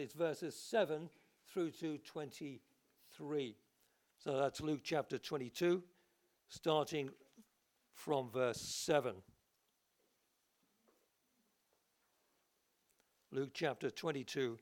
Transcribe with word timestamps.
It's 0.00 0.14
verses 0.14 0.54
7 0.54 1.10
through 1.46 1.72
to 1.72 1.98
23. 1.98 3.54
So 4.16 4.38
that's 4.38 4.62
Luke 4.62 4.80
chapter 4.82 5.18
22, 5.18 5.82
starting 6.48 7.10
from 7.92 8.30
verse 8.30 8.62
7. 8.62 9.12
Luke 13.30 13.50
chapter 13.52 13.90
22, 13.90 14.58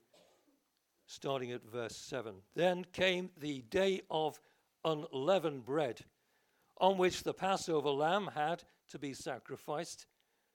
starting 1.05 1.53
at 1.53 1.63
verse 1.63 1.95
7. 1.95 2.35
Then 2.53 2.83
came 2.91 3.29
the 3.39 3.61
day 3.69 4.01
of 4.11 4.41
unleavened 4.83 5.63
bread, 5.63 6.01
on 6.79 6.97
which 6.97 7.23
the 7.23 7.33
Passover 7.33 7.91
lamb 7.91 8.29
had 8.35 8.65
to 8.89 8.99
be 8.99 9.13
sacrificed. 9.13 10.05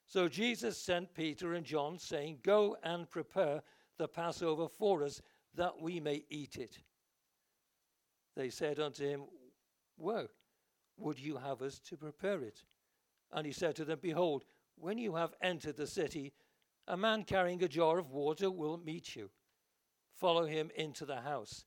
So 0.05 0.29
Jesus 0.29 0.77
sent 0.77 1.15
Peter 1.15 1.55
and 1.55 1.65
John, 1.65 1.99
saying, 1.99 2.41
Go 2.43 2.77
and 2.83 3.09
prepare 3.09 3.63
the 3.99 4.09
Passover 4.09 4.69
for 4.69 5.03
us, 5.03 5.21
that 5.55 5.81
we 5.81 6.01
may 6.01 6.25
eat 6.29 6.57
it. 6.57 6.79
They 8.37 8.51
said 8.51 8.81
unto 8.81 9.07
him, 9.07 9.23
Where 9.97 10.27
would 10.97 11.19
you 11.19 11.37
have 11.37 11.63
us 11.63 11.79
to 11.81 11.97
prepare 11.97 12.43
it? 12.43 12.63
And 13.33 13.47
he 13.47 13.53
said 13.53 13.77
to 13.77 13.85
them, 13.85 13.99
Behold, 14.03 14.45
when 14.77 14.99
you 14.99 15.15
have 15.15 15.35
entered 15.41 15.77
the 15.77 15.87
city, 15.87 16.33
a 16.87 16.97
man 16.97 17.25
carrying 17.25 17.63
a 17.63 17.69
jar 17.69 17.99
of 17.99 18.11
water 18.11 18.51
will 18.51 18.77
meet 18.77 19.17
you. 19.17 19.31
Follow 20.13 20.47
him 20.47 20.71
into 20.77 21.05
the 21.05 21.21
house 21.21 21.65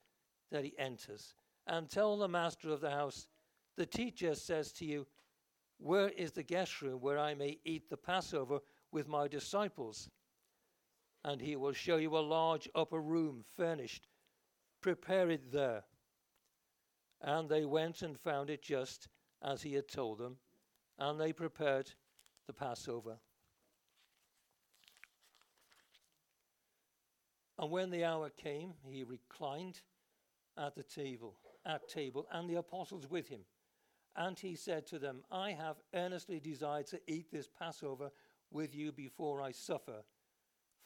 that 0.51 0.63
he 0.63 0.77
enters, 0.77 1.33
and 1.65 1.89
tell 1.89 2.17
the 2.17 2.27
master 2.27 2.69
of 2.69 2.81
the 2.81 2.91
house, 2.91 3.27
The 3.75 3.85
teacher 3.85 4.35
says 4.35 4.71
to 4.73 4.85
you, 4.85 5.07
Where 5.77 6.09
is 6.09 6.31
the 6.31 6.43
guest 6.43 6.81
room 6.81 7.01
where 7.01 7.19
I 7.19 7.33
may 7.33 7.59
eat 7.65 7.89
the 7.89 7.97
Passover 7.97 8.59
with 8.91 9.07
my 9.07 9.27
disciples? 9.27 10.09
And 11.23 11.41
he 11.41 11.55
will 11.55 11.73
show 11.73 11.97
you 11.97 12.17
a 12.17 12.19
large 12.19 12.69
upper 12.75 13.01
room 13.01 13.43
furnished. 13.55 14.07
Prepare 14.81 15.29
it 15.31 15.51
there. 15.51 15.83
And 17.21 17.49
they 17.49 17.65
went 17.65 18.01
and 18.01 18.19
found 18.19 18.49
it 18.49 18.61
just 18.61 19.07
as 19.41 19.61
he 19.61 19.73
had 19.73 19.87
told 19.87 20.19
them, 20.19 20.37
and 20.99 21.19
they 21.19 21.33
prepared 21.33 21.91
the 22.45 22.53
Passover. 22.53 23.17
And 27.59 27.71
when 27.71 27.89
the 27.89 28.05
hour 28.05 28.29
came, 28.29 28.73
he 28.87 29.03
reclined 29.03 29.81
at 30.57 30.75
the 30.75 30.83
table, 30.83 31.35
at 31.65 31.87
table, 31.87 32.27
and 32.31 32.49
the 32.49 32.55
apostles 32.55 33.09
with 33.09 33.27
him. 33.27 33.41
And 34.15 34.37
he 34.37 34.55
said 34.55 34.87
to 34.87 34.99
them, 34.99 35.23
I 35.31 35.51
have 35.51 35.77
earnestly 35.93 36.39
desired 36.39 36.87
to 36.87 37.01
eat 37.07 37.31
this 37.31 37.47
Passover 37.47 38.11
with 38.51 38.75
you 38.75 38.91
before 38.91 39.41
I 39.41 39.51
suffer. 39.51 40.03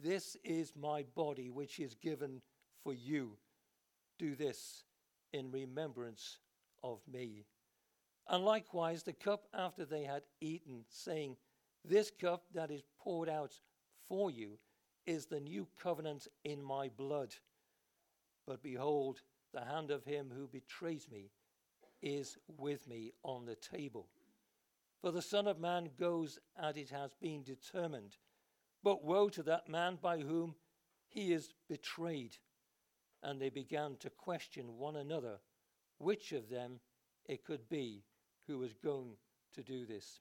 this 0.00 0.36
is 0.44 0.72
my 0.76 1.04
body, 1.14 1.50
which 1.50 1.80
is 1.80 1.94
given 1.94 2.42
for 2.82 2.92
you. 2.92 3.36
Do 4.18 4.34
this 4.34 4.84
in 5.32 5.50
remembrance 5.50 6.38
of 6.82 7.00
me. 7.10 7.46
And 8.28 8.44
likewise, 8.44 9.02
the 9.02 9.12
cup 9.12 9.46
after 9.52 9.84
they 9.84 10.04
had 10.04 10.22
eaten, 10.40 10.84
saying, 10.88 11.36
This 11.84 12.10
cup 12.10 12.44
that 12.54 12.70
is 12.70 12.82
poured 12.98 13.28
out 13.28 13.52
for 14.08 14.30
you 14.30 14.58
is 15.06 15.26
the 15.26 15.40
new 15.40 15.66
covenant 15.82 16.28
in 16.44 16.62
my 16.62 16.88
blood. 16.88 17.34
But 18.46 18.62
behold, 18.62 19.22
the 19.52 19.64
hand 19.64 19.90
of 19.90 20.04
him 20.04 20.30
who 20.34 20.46
betrays 20.46 21.08
me 21.10 21.30
is 22.00 22.36
with 22.58 22.88
me 22.88 23.12
on 23.22 23.44
the 23.44 23.56
table. 23.56 24.08
For 25.00 25.10
the 25.10 25.22
Son 25.22 25.46
of 25.46 25.58
Man 25.58 25.90
goes 25.98 26.38
as 26.56 26.76
it 26.76 26.90
has 26.90 27.14
been 27.20 27.42
determined 27.42 28.16
but 28.82 29.04
woe 29.04 29.28
to 29.30 29.42
that 29.44 29.68
man 29.68 29.98
by 30.00 30.18
whom 30.18 30.54
he 31.08 31.32
is 31.32 31.52
betrayed. 31.68 32.36
And 33.22 33.40
they 33.40 33.50
began 33.50 33.96
to 34.00 34.10
question 34.10 34.78
one 34.78 34.96
another 34.96 35.38
which 35.98 36.32
of 36.32 36.48
them 36.48 36.80
it 37.26 37.44
could 37.44 37.68
be 37.68 38.02
who 38.46 38.58
was 38.58 38.74
going 38.74 39.12
to 39.54 39.62
do 39.62 39.86
this. 39.86 40.20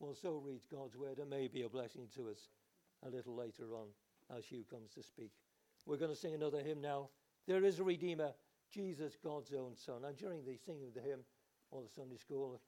Well, 0.00 0.14
so 0.14 0.42
reads 0.44 0.66
God's 0.66 0.96
word, 0.96 1.18
and 1.18 1.30
may 1.30 1.46
be 1.46 1.62
a 1.62 1.68
blessing 1.68 2.08
to 2.16 2.28
us 2.28 2.48
a 3.06 3.08
little 3.08 3.36
later 3.36 3.74
on 3.74 3.86
as 4.36 4.44
Hugh 4.44 4.64
comes 4.68 4.90
to 4.94 5.02
speak. 5.02 5.30
We're 5.86 5.96
going 5.96 6.10
to 6.10 6.16
sing 6.16 6.34
another 6.34 6.60
hymn 6.60 6.80
now. 6.80 7.10
There 7.46 7.64
is 7.64 7.78
a 7.78 7.84
Redeemer, 7.84 8.32
Jesus, 8.72 9.16
God's 9.22 9.52
own 9.52 9.76
Son. 9.76 10.04
And 10.04 10.16
during 10.16 10.44
the 10.44 10.56
singing 10.56 10.88
of 10.88 10.94
the 10.94 11.08
hymn, 11.08 11.20
or 11.70 11.82
the 11.82 11.88
Sunday 11.88 12.16
school, 12.16 12.60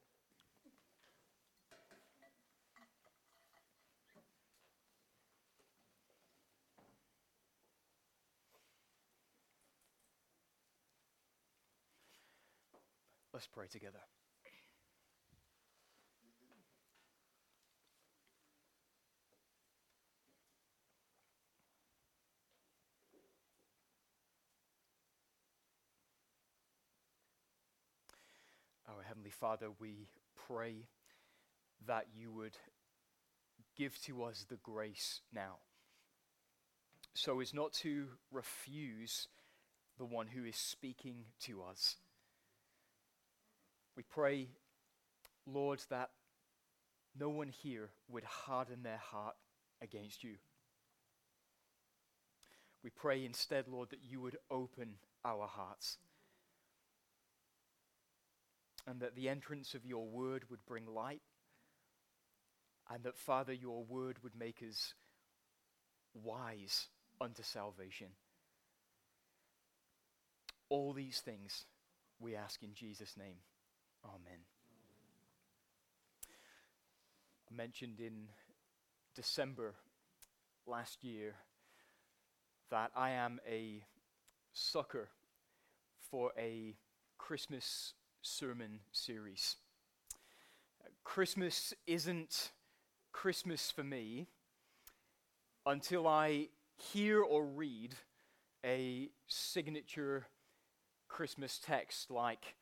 Let's 13.35 13.47
pray 13.47 13.67
together. 13.69 13.99
Our 28.87 29.03
Heavenly 29.03 29.31
Father, 29.31 29.67
we 29.81 30.07
pray 30.47 30.87
that 31.85 32.05
you 32.17 32.31
would 32.31 32.55
give 33.77 34.01
to 34.03 34.23
us 34.23 34.45
the 34.47 34.55
grace 34.63 35.19
now 35.33 35.57
so 37.13 37.41
as 37.41 37.53
not 37.53 37.73
to 37.73 38.05
refuse 38.31 39.27
the 39.97 40.05
one 40.05 40.27
who 40.27 40.45
is 40.45 40.55
speaking 40.55 41.25
to 41.41 41.63
us 41.63 41.97
we 43.95 44.03
pray, 44.03 44.47
Lord, 45.45 45.81
that 45.89 46.09
no 47.17 47.29
one 47.29 47.49
here 47.49 47.89
would 48.09 48.23
harden 48.23 48.83
their 48.83 49.01
heart 49.11 49.35
against 49.81 50.23
you. 50.23 50.35
We 52.83 52.89
pray 52.89 53.25
instead, 53.25 53.67
Lord, 53.67 53.89
that 53.89 54.03
you 54.03 54.21
would 54.21 54.37
open 54.51 54.95
our 55.23 55.47
hearts 55.47 55.97
and 58.87 58.99
that 58.99 59.15
the 59.15 59.29
entrance 59.29 59.73
of 59.73 59.85
your 59.85 60.05
word 60.07 60.43
would 60.49 60.65
bring 60.65 60.85
light, 60.85 61.21
and 62.93 63.03
that, 63.03 63.17
Father, 63.17 63.53
your 63.53 63.83
word 63.83 64.17
would 64.21 64.35
make 64.37 64.61
us 64.61 64.93
wise 66.13 66.87
unto 67.19 67.41
salvation. 67.41 68.07
All 70.69 70.93
these 70.93 71.19
things 71.19 71.65
we 72.19 72.35
ask 72.35 72.61
in 72.61 72.73
Jesus' 72.73 73.17
name. 73.17 73.37
Amen. 74.05 74.39
I 77.49 77.53
mentioned 77.53 77.99
in 77.99 78.27
December 79.15 79.73
last 80.67 81.03
year 81.03 81.35
that 82.69 82.91
I 82.95 83.11
am 83.11 83.39
a 83.49 83.83
sucker 84.53 85.09
for 86.11 86.31
a 86.37 86.75
Christmas 87.17 87.93
sermon 88.21 88.79
series. 88.91 89.55
Christmas 91.03 91.73
isn't 91.87 92.51
Christmas 93.11 93.71
for 93.71 93.83
me 93.83 94.27
until 95.65 96.07
I 96.07 96.49
hear 96.77 97.21
or 97.21 97.45
read 97.45 97.95
a 98.63 99.09
signature 99.27 100.27
Christmas 101.07 101.59
text 101.63 102.11
like 102.11 102.55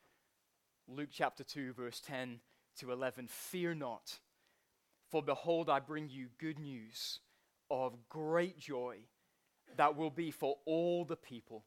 Luke 0.86 1.08
chapter 1.10 1.42
2, 1.42 1.72
verse 1.72 2.00
10 2.00 2.40
to 2.78 2.92
11 2.92 3.28
Fear 3.28 3.74
not, 3.74 4.18
for 5.10 5.22
behold, 5.22 5.70
I 5.70 5.80
bring 5.80 6.08
you 6.08 6.28
good 6.38 6.58
news 6.58 7.20
of 7.70 8.08
great 8.08 8.58
joy 8.58 8.98
that 9.76 9.96
will 9.96 10.10
be 10.10 10.30
for 10.30 10.56
all 10.66 11.04
the 11.04 11.16
people. 11.16 11.64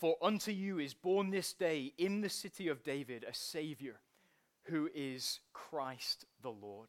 For 0.00 0.16
unto 0.20 0.50
you 0.50 0.78
is 0.78 0.94
born 0.94 1.30
this 1.30 1.52
day 1.52 1.92
in 1.96 2.20
the 2.22 2.28
city 2.28 2.68
of 2.68 2.82
David 2.82 3.24
a 3.28 3.32
Savior 3.32 4.00
who 4.64 4.90
is 4.94 5.40
Christ 5.52 6.24
the 6.42 6.50
Lord. 6.50 6.88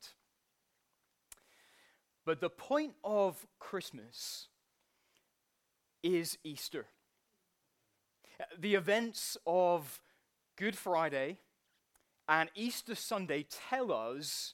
But 2.26 2.40
the 2.40 2.50
point 2.50 2.94
of 3.04 3.46
Christmas 3.60 4.48
is 6.02 6.38
Easter. 6.44 6.88
the 8.58 8.76
events 8.76 9.38
of 9.46 10.02
Good 10.56 10.76
Friday 10.76 11.40
and 12.28 12.48
Easter 12.54 12.94
Sunday 12.94 13.48
tell 13.70 13.92
us 13.92 14.54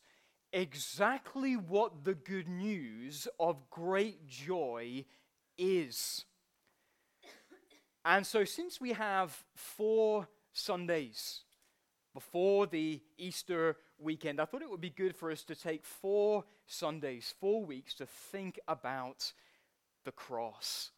exactly 0.54 1.56
what 1.58 2.06
the 2.06 2.14
good 2.14 2.48
news 2.48 3.28
of 3.38 3.70
great 3.70 4.26
joy 4.26 5.04
is. 5.58 6.24
And 8.06 8.26
so, 8.26 8.46
since 8.46 8.80
we 8.80 8.94
have 8.94 9.44
four 9.56 10.30
Sundays 10.54 11.42
before 12.14 12.66
the 12.66 13.02
Easter 13.18 13.76
weekend, 13.98 14.40
I 14.40 14.46
thought 14.46 14.62
it 14.62 14.70
would 14.70 14.80
be 14.80 14.90
good 14.90 15.18
for 15.18 15.30
us 15.30 15.44
to 15.44 15.56
take 15.56 15.84
four 15.84 16.46
Sundays, 16.66 17.34
four 17.42 17.66
weeks 17.66 17.94
to 17.96 18.06
think 18.06 18.58
about 18.70 19.34
the 20.06 20.14
cross. 20.14 20.92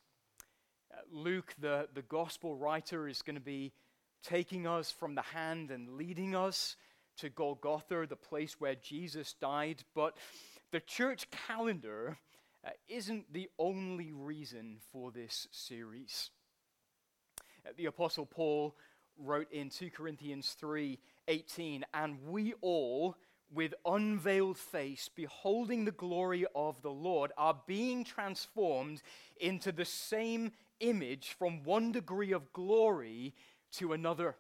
Uh, 0.94 0.97
Luke, 1.12 1.56
the, 1.59 1.88
the 1.95 2.04
gospel 2.04 2.56
writer, 2.56 3.07
is 3.07 3.24
going 3.24 3.36
to 3.36 3.42
be 3.42 3.74
taking 4.23 4.68
us 4.68 4.91
from 4.91 5.15
the 5.15 5.21
hand 5.21 5.71
and 5.71 5.97
leading 5.97 6.35
us 6.35 6.75
to 7.18 7.29
Golgotha, 7.29 8.06
the 8.07 8.15
place 8.15 8.56
where 8.59 8.75
Jesus 8.75 9.33
died. 9.33 9.83
But 9.94 10.18
the 10.71 10.79
church 10.79 11.27
calendar 11.47 12.18
uh, 12.65 12.69
isn't 12.88 13.31
the 13.33 13.50
only 13.57 14.12
reason 14.12 14.77
for 14.91 15.12
this 15.12 15.47
series. 15.51 16.29
Uh, 17.65 17.71
the 17.77 17.85
Apostle 17.85 18.25
Paul 18.25 18.75
wrote 19.18 19.51
in 19.51 19.69
2 19.69 19.89
Corinthians 19.91 20.56
3 20.59 21.00
18, 21.27 21.85
and 21.94 22.18
we 22.27 22.53
all, 22.62 23.15
with 23.53 23.73
unveiled 23.85 24.57
face, 24.57 25.09
beholding 25.15 25.85
the 25.85 25.91
glory 25.91 26.45
of 26.56 26.81
the 26.81 26.91
Lord, 26.91 27.31
are 27.38 27.59
being 27.68 28.03
transformed 28.03 29.01
into 29.39 29.71
the 29.71 29.85
same 29.85 30.51
image 30.79 31.35
from 31.38 31.63
one 31.63 31.91
degree 31.91 32.31
of 32.31 32.51
glory 32.53 33.35
to 33.73 33.94
another. 33.94 34.35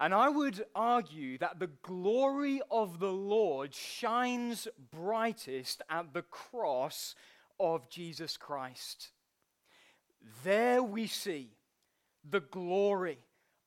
And 0.00 0.12
I 0.12 0.28
would 0.28 0.64
argue 0.74 1.38
that 1.38 1.60
the 1.60 1.70
glory 1.82 2.60
of 2.70 2.98
the 2.98 3.12
Lord 3.12 3.72
shines 3.74 4.66
brightest 4.90 5.80
at 5.88 6.12
the 6.12 6.22
cross 6.22 7.14
of 7.60 7.88
Jesus 7.88 8.36
Christ. 8.36 9.10
There 10.42 10.82
we 10.82 11.06
see 11.06 11.50
the 12.28 12.40
glory 12.40 13.18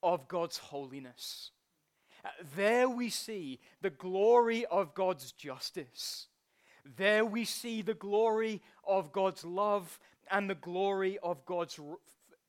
of 0.03 0.27
God's 0.27 0.57
holiness. 0.57 1.51
There 2.55 2.89
we 2.89 3.09
see 3.09 3.59
the 3.81 3.89
glory 3.89 4.65
of 4.65 4.93
God's 4.93 5.31
justice. 5.31 6.27
There 6.97 7.25
we 7.25 7.45
see 7.45 7.81
the 7.81 7.93
glory 7.93 8.61
of 8.85 9.11
God's 9.11 9.45
love 9.45 9.99
and 10.29 10.49
the 10.49 10.55
glory 10.55 11.17
of 11.23 11.45
God's 11.45 11.79
r- 11.79 11.97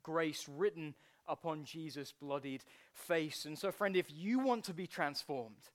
grace 0.02 0.48
written 0.48 0.94
upon 1.28 1.64
Jesus' 1.64 2.12
bloodied 2.12 2.64
face. 2.92 3.44
And 3.44 3.58
so, 3.58 3.72
friend, 3.72 3.96
if 3.96 4.06
you 4.10 4.38
want 4.38 4.64
to 4.64 4.74
be 4.74 4.86
transformed, 4.86 5.70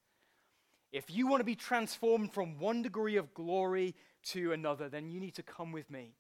if 0.92 1.10
you 1.10 1.28
want 1.28 1.40
to 1.40 1.46
be 1.46 1.56
transformed 1.56 2.34
from 2.34 2.60
one 2.60 2.82
degree 2.82 3.18
of 3.18 3.34
glory 3.34 3.96
to 4.24 4.52
another, 4.52 4.90
then 4.90 5.10
you 5.10 5.20
need 5.20 5.36
to 5.36 5.44
come 5.44 5.72
with 5.72 5.90
me 5.90 6.16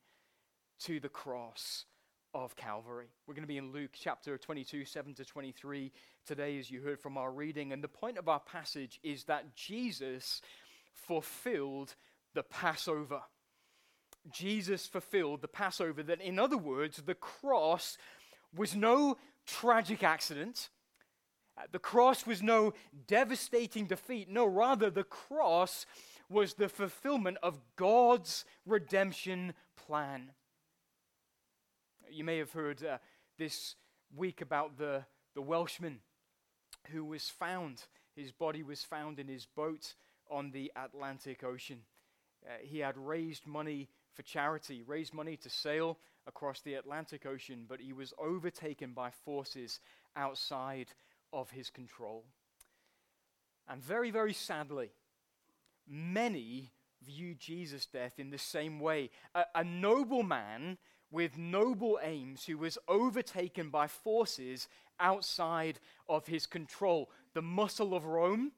to 0.83 0.99
the 0.99 1.09
cross 1.09 1.85
of 2.33 2.55
Calvary. 2.55 3.07
We're 3.27 3.33
going 3.33 3.43
to 3.43 3.47
be 3.47 3.57
in 3.57 3.73
Luke 3.73 3.91
chapter 3.93 4.37
22, 4.37 4.85
7 4.85 5.13
to 5.15 5.25
23 5.25 5.91
today, 6.25 6.57
as 6.57 6.71
you 6.71 6.81
heard 6.81 6.99
from 6.99 7.17
our 7.17 7.31
reading. 7.31 7.73
And 7.73 7.83
the 7.83 7.89
point 7.89 8.17
of 8.17 8.29
our 8.29 8.39
passage 8.39 8.99
is 9.03 9.25
that 9.25 9.55
Jesus 9.55 10.41
fulfilled 10.93 11.95
the 12.33 12.43
Passover. 12.43 13.21
Jesus 14.31 14.87
fulfilled 14.87 15.41
the 15.41 15.47
Passover. 15.47 16.03
That, 16.03 16.21
in 16.21 16.39
other 16.39 16.57
words, 16.57 17.01
the 17.01 17.15
cross 17.15 17.97
was 18.55 18.75
no 18.75 19.17
tragic 19.45 20.03
accident. 20.03 20.69
Uh, 21.57 21.63
the 21.71 21.79
cross 21.79 22.25
was 22.25 22.41
no 22.41 22.73
devastating 23.07 23.85
defeat. 23.85 24.29
No, 24.29 24.45
rather, 24.45 24.89
the 24.89 25.03
cross 25.03 25.85
was 26.29 26.53
the 26.53 26.69
fulfillment 26.69 27.37
of 27.43 27.59
God's 27.75 28.45
redemption 28.65 29.53
plan. 29.75 30.31
You 32.09 32.23
may 32.23 32.37
have 32.37 32.51
heard 32.51 32.83
uh, 32.83 32.97
this 33.37 33.75
week 34.15 34.41
about 34.41 34.77
the, 34.77 35.05
the 35.35 35.41
Welshman 35.41 35.99
who 36.91 37.05
was 37.05 37.29
found. 37.29 37.83
His 38.15 38.31
body 38.31 38.63
was 38.63 38.83
found 38.83 39.19
in 39.19 39.27
his 39.27 39.45
boat 39.45 39.93
on 40.29 40.51
the 40.51 40.71
Atlantic 40.75 41.43
Ocean. 41.43 41.79
Uh, 42.45 42.53
he 42.61 42.79
had 42.79 42.97
raised 42.97 43.45
money 43.45 43.89
for 44.13 44.23
charity, 44.23 44.81
raised 44.85 45.13
money 45.13 45.37
to 45.37 45.49
sail 45.49 45.97
across 46.27 46.61
the 46.61 46.75
Atlantic 46.75 47.25
Ocean, 47.25 47.65
but 47.67 47.79
he 47.79 47.93
was 47.93 48.13
overtaken 48.17 48.91
by 48.93 49.09
forces 49.09 49.79
outside 50.15 50.87
of 51.33 51.51
his 51.51 51.69
control. 51.69 52.25
And 53.67 53.83
very, 53.83 54.11
very 54.11 54.33
sadly, 54.33 54.91
many 55.87 56.71
view 57.03 57.33
Jesus' 57.35 57.85
death 57.85 58.19
in 58.19 58.29
the 58.29 58.37
same 58.37 58.79
way. 58.79 59.09
A, 59.33 59.45
a 59.55 59.63
noble 59.63 60.23
man 60.23 60.77
with 61.09 61.37
noble 61.37 61.99
aims 62.01 62.45
who 62.45 62.57
was 62.57 62.77
overtaken 62.87 63.69
by 63.69 63.87
forces 63.87 64.67
outside 64.99 65.79
of 66.07 66.27
his 66.27 66.45
control. 66.45 67.09
The 67.33 67.41
muscle 67.41 67.93
of 67.93 68.05
Rome, 68.05 68.51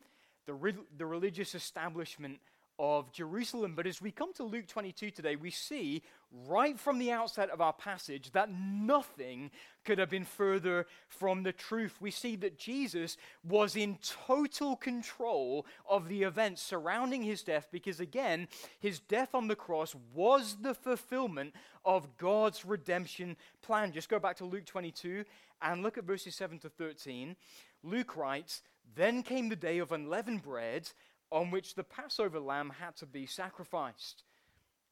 the, 0.46 0.54
re- 0.54 0.76
the 0.98 1.06
religious 1.06 1.56
establishment 1.56 2.40
of 2.80 3.12
Jerusalem. 3.12 3.74
But 3.76 3.88
as 3.88 4.02
we 4.02 4.12
come 4.12 4.34
to 4.34 4.44
Luke 4.44 4.68
22 4.68 5.12
today, 5.12 5.36
we 5.36 5.52
see 5.52 6.02
right 6.48 6.80
from 6.80 6.98
the 6.98 7.12
outset 7.12 7.50
of 7.50 7.62
our 7.62 7.74
passage 7.74 8.32
that 8.32 8.50
nothing 8.52 9.52
could 9.86 10.00
have 10.00 10.10
been 10.10 10.26
further 10.26 10.88
from 11.08 11.44
the 11.44 11.52
truth. 11.52 11.98
We 12.00 12.12
see 12.12 12.36
that 12.38 12.58
Jesus 12.58 13.18
was 13.44 13.76
in 13.76 14.00
total 14.26 14.76
control 14.76 15.66
of 15.88 16.10
the 16.10 16.24
events 16.24 16.62
surrounding 16.62 17.22
his 17.22 17.44
death 17.44 17.68
because, 17.72 18.00
again, 18.00 18.48
his 18.80 19.00
death 19.00 19.36
on 19.36 19.48
the 19.48 19.56
cross 19.56 19.96
was 20.14 20.58
the 20.62 20.74
fulfillment 20.74 21.54
of 21.86 22.18
God's 22.18 22.66
redemption 22.66 23.38
plan. 23.62 23.92
Just 23.92 24.10
go 24.10 24.20
back 24.20 24.38
to 24.38 24.46
Luke 24.46 24.66
22 24.66 25.26
and 25.62 25.84
look 25.84 25.98
at 25.98 26.04
verses 26.06 26.36
7 26.36 26.60
to 26.60 26.70
13. 26.70 27.36
Luke 27.84 28.16
writes, 28.16 28.62
Then 28.96 29.24
came 29.24 29.50
the 29.50 29.56
day 29.56 29.78
of 29.80 29.92
unleavened 29.92 30.42
bread 30.42 30.90
on 31.32 31.52
which 31.52 31.76
the 31.76 31.84
Passover 31.84 32.40
lamb 32.40 32.74
had 32.80 32.96
to 32.98 33.06
be 33.06 33.26
sacrificed. 33.26 34.24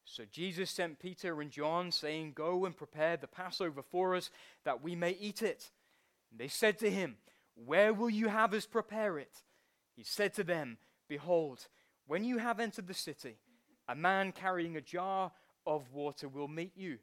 So 0.05 0.23
Jesus 0.29 0.69
sent 0.69 0.99
Peter 0.99 1.39
and 1.41 1.51
John, 1.51 1.91
saying, 1.91 2.33
Go 2.35 2.65
and 2.65 2.75
prepare 2.75 3.17
the 3.17 3.27
Passover 3.27 3.81
for 3.81 4.15
us, 4.15 4.29
that 4.65 4.81
we 4.81 4.95
may 4.95 5.11
eat 5.11 5.41
it. 5.41 5.69
And 6.31 6.39
they 6.39 6.47
said 6.47 6.79
to 6.79 6.89
him, 6.89 7.17
Where 7.55 7.93
will 7.93 8.09
you 8.09 8.27
have 8.27 8.53
us 8.53 8.65
prepare 8.65 9.19
it? 9.19 9.43
He 9.95 10.03
said 10.03 10.33
to 10.35 10.43
them, 10.43 10.77
Behold, 11.07 11.67
when 12.07 12.23
you 12.23 12.39
have 12.39 12.59
entered 12.59 12.87
the 12.87 12.93
city, 12.93 13.37
a 13.87 13.95
man 13.95 14.31
carrying 14.31 14.75
a 14.75 14.81
jar 14.81 15.31
of 15.65 15.93
water 15.93 16.27
will 16.27 16.47
meet 16.47 16.75
you. 16.75 16.97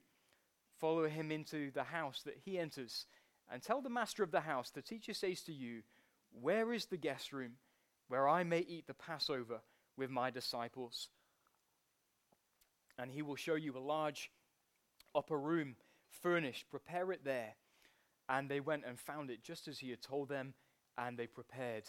Follow 0.79 1.09
him 1.09 1.31
into 1.31 1.71
the 1.71 1.85
house 1.85 2.23
that 2.25 2.39
he 2.45 2.59
enters, 2.59 3.07
and 3.51 3.63
tell 3.63 3.81
the 3.81 3.91
master 3.91 4.23
of 4.23 4.31
the 4.31 4.41
house, 4.41 4.71
The 4.71 4.83
teacher 4.83 5.15
says 5.15 5.43
to 5.43 5.53
you, 5.53 5.83
Where 6.33 6.73
is 6.73 6.87
the 6.87 6.97
guest 6.97 7.33
room? 7.33 7.53
Where 8.09 8.29
I 8.29 8.43
may 8.43 8.61
eat 8.61 8.87
the 8.87 8.95
Passover 8.95 9.61
with 9.97 10.11
my 10.11 10.31
disciples. 10.31 11.09
And 12.99 13.11
he 13.11 13.23
will 13.23 13.37
show 13.37 13.55
you 13.55 13.77
a 13.77 13.79
large 13.79 14.31
upper 15.15 15.39
room 15.39 15.77
furnished. 16.23 16.71
Prepare 16.71 17.13
it 17.13 17.25
there. 17.25 17.55
And 18.29 18.49
they 18.49 18.61
went 18.61 18.85
and 18.87 18.99
found 18.99 19.31
it 19.31 19.43
just 19.43 19.69
as 19.69 19.79
he 19.79 19.91
had 19.91 20.03
told 20.03 20.29
them, 20.29 20.55
and 20.97 21.17
they 21.17 21.27
prepared 21.27 21.85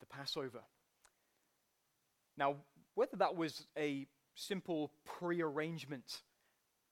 the 0.00 0.06
Passover. 0.06 0.62
Now, 2.36 2.56
whether 2.94 3.16
that 3.16 3.36
was 3.36 3.66
a 3.76 4.06
simple 4.34 4.92
prearrangement 5.04 6.22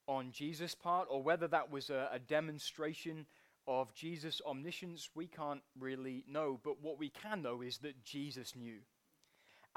on 0.06 0.32
Jesus' 0.32 0.74
part 0.74 1.08
or 1.10 1.22
whether 1.22 1.48
that 1.48 1.70
was 1.70 1.88
a, 1.88 2.08
a 2.12 2.18
demonstration 2.18 3.26
of 3.70 3.94
Jesus' 3.94 4.42
omniscience, 4.44 5.10
we 5.14 5.28
can't 5.28 5.62
really 5.78 6.24
know. 6.28 6.58
But 6.64 6.82
what 6.82 6.98
we 6.98 7.08
can 7.08 7.40
know 7.40 7.62
is 7.62 7.78
that 7.78 8.04
Jesus 8.04 8.56
knew. 8.56 8.78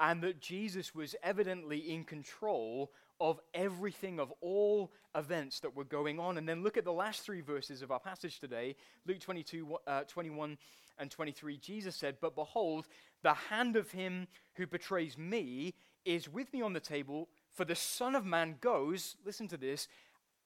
And 0.00 0.20
that 0.22 0.40
Jesus 0.40 0.96
was 0.96 1.14
evidently 1.22 1.78
in 1.78 2.02
control 2.02 2.90
of 3.20 3.38
everything, 3.54 4.18
of 4.18 4.32
all 4.40 4.90
events 5.14 5.60
that 5.60 5.76
were 5.76 5.84
going 5.84 6.18
on. 6.18 6.38
And 6.38 6.48
then 6.48 6.64
look 6.64 6.76
at 6.76 6.84
the 6.84 6.92
last 6.92 7.20
three 7.20 7.40
verses 7.40 7.82
of 7.82 7.92
our 7.92 8.00
passage 8.00 8.40
today 8.40 8.74
Luke 9.06 9.20
22, 9.20 9.76
uh, 9.86 10.00
21 10.02 10.58
and 10.98 11.08
23. 11.08 11.56
Jesus 11.58 11.94
said, 11.94 12.16
But 12.20 12.34
behold, 12.34 12.88
the 13.22 13.34
hand 13.34 13.76
of 13.76 13.92
him 13.92 14.26
who 14.56 14.66
betrays 14.66 15.16
me 15.16 15.74
is 16.04 16.28
with 16.28 16.52
me 16.52 16.62
on 16.62 16.72
the 16.72 16.80
table, 16.80 17.28
for 17.52 17.64
the 17.64 17.76
Son 17.76 18.16
of 18.16 18.24
Man 18.24 18.56
goes, 18.60 19.14
listen 19.24 19.46
to 19.48 19.56
this, 19.56 19.86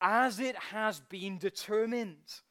as 0.03 0.39
it 0.39 0.55
has 0.57 1.01
been 1.01 1.39
determined. 1.39 2.43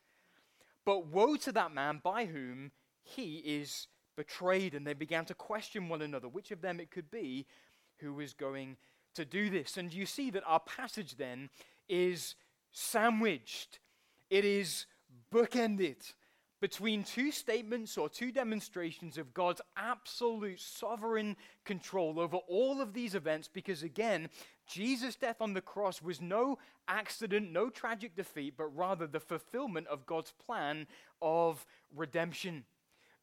But 0.87 1.07
woe 1.07 1.35
to 1.35 1.51
that 1.51 1.73
man 1.73 1.99
by 2.01 2.23
whom 2.23 2.71
he 3.03 3.39
is 3.39 3.87
betrayed. 4.15 4.73
And 4.73 4.87
they 4.87 4.93
began 4.93 5.25
to 5.25 5.33
question 5.33 5.89
one 5.89 6.01
another, 6.01 6.29
which 6.29 6.49
of 6.51 6.61
them 6.61 6.79
it 6.79 6.91
could 6.91 7.11
be 7.11 7.45
who 7.97 8.13
was 8.13 8.33
going 8.33 8.77
to 9.13 9.25
do 9.25 9.49
this. 9.49 9.75
And 9.75 9.93
you 9.93 10.05
see 10.05 10.29
that 10.29 10.43
our 10.47 10.61
passage 10.61 11.17
then 11.17 11.49
is 11.89 12.35
sandwiched, 12.71 13.79
it 14.29 14.45
is 14.45 14.85
bookended 15.29 16.13
between 16.59 17.03
two 17.03 17.31
statements 17.31 17.97
or 17.97 18.09
two 18.09 18.31
demonstrations 18.31 19.17
of 19.17 19.33
God's 19.33 19.61
absolute 19.75 20.59
sovereign 20.59 21.35
control 21.65 22.19
over 22.19 22.37
all 22.47 22.81
of 22.81 22.93
these 22.93 23.13
events 23.13 23.47
because, 23.51 23.83
again, 23.83 24.29
Jesus' 24.67 25.15
death 25.15 25.37
on 25.39 25.53
the 25.53 25.61
cross 25.61 26.01
was 26.01 26.19
no 26.19 26.57
accident, 26.87 27.51
no 27.51 27.69
tragic 27.69 28.15
defeat, 28.15 28.55
but 28.57 28.75
rather 28.75 29.05
the 29.05 29.19
fulfillment 29.19 29.87
of 29.87 30.05
God's 30.05 30.33
plan 30.45 30.87
of 31.21 31.65
redemption. 31.95 32.65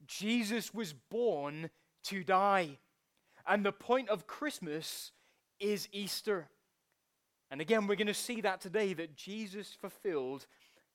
Jesus 0.07 0.73
was 0.73 0.93
born 0.93 1.71
to 2.05 2.23
die. 2.23 2.79
And 3.47 3.65
the 3.65 3.73
point 3.73 4.09
of 4.09 4.27
Christmas 4.27 5.13
is 5.59 5.89
Easter. 5.93 6.49
And 7.51 7.61
again, 7.61 7.87
we're 7.87 7.97
going 7.97 8.07
to 8.07 8.15
see 8.15 8.41
that 8.41 8.61
today 8.61 8.95
that 8.95 9.17
Jesus 9.17 9.77
fulfilled 9.81 10.47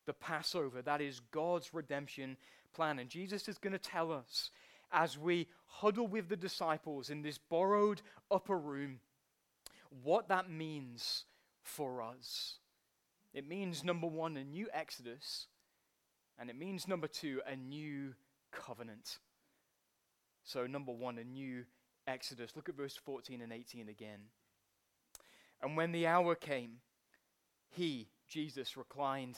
the 0.10 0.14
Passover. 0.14 0.82
That 0.82 1.02
is 1.02 1.22
God's 1.30 1.72
redemption 1.72 2.36
plan. 2.74 2.98
And 2.98 3.12
Jesus 3.12 3.48
is 3.48 3.60
going 3.60 3.74
to 3.74 3.78
tell 3.80 4.12
us 4.12 4.50
as 4.92 5.20
we 5.20 5.46
huddle 5.68 6.08
with 6.08 6.30
the 6.30 6.36
disciples 6.36 7.12
in 7.12 7.22
this 7.22 7.38
borrowed 7.38 8.02
upper 8.32 8.58
room 8.58 9.02
what 10.02 10.30
that 10.30 10.50
means 10.50 11.26
for 11.62 12.02
us. 12.02 12.56
It 13.36 13.48
means, 13.48 13.84
number 13.84 14.08
one, 14.08 14.36
a 14.36 14.44
new 14.44 14.68
Exodus, 14.74 15.46
and 16.40 16.50
it 16.50 16.58
means, 16.58 16.88
number 16.88 17.08
two, 17.08 17.42
a 17.46 17.56
new 17.56 18.16
covenant. 18.52 19.20
So, 20.44 20.66
number 20.66 20.92
one, 20.92 21.20
a 21.20 21.24
new 21.24 21.66
Exodus. 22.08 22.56
Look 22.56 22.68
at 22.68 22.76
verse 22.76 22.96
14 22.96 23.42
and 23.42 23.54
18 23.54 23.90
again. 23.90 24.22
And 25.62 25.78
when 25.78 25.92
the 25.92 26.08
hour 26.08 26.34
came, 26.34 26.78
he, 27.70 28.08
Jesus, 28.28 28.76
reclined 28.76 29.38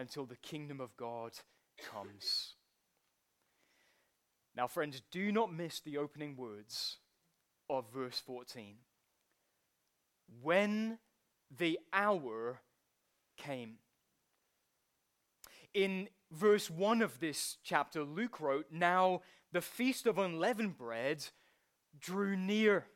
until 0.00 0.24
the 0.24 0.36
kingdom 0.36 0.80
of 0.80 0.96
God 0.96 1.32
comes. 1.92 2.54
Now, 4.56 4.66
friends, 4.66 5.02
do 5.10 5.30
not 5.30 5.52
miss 5.52 5.80
the 5.80 5.98
opening 5.98 6.36
words 6.36 6.96
of 7.68 7.92
verse 7.92 8.18
14. 8.18 8.76
When 10.42 10.98
the 11.56 11.78
hour 11.92 12.60
came. 13.36 13.74
In 15.74 16.08
verse 16.32 16.70
1 16.70 17.02
of 17.02 17.20
this 17.20 17.58
chapter, 17.62 18.02
Luke 18.02 18.40
wrote, 18.40 18.66
Now 18.70 19.20
the 19.52 19.60
feast 19.60 20.06
of 20.06 20.18
unleavened 20.18 20.78
bread 20.78 21.26
drew 21.98 22.36
near. 22.36 22.86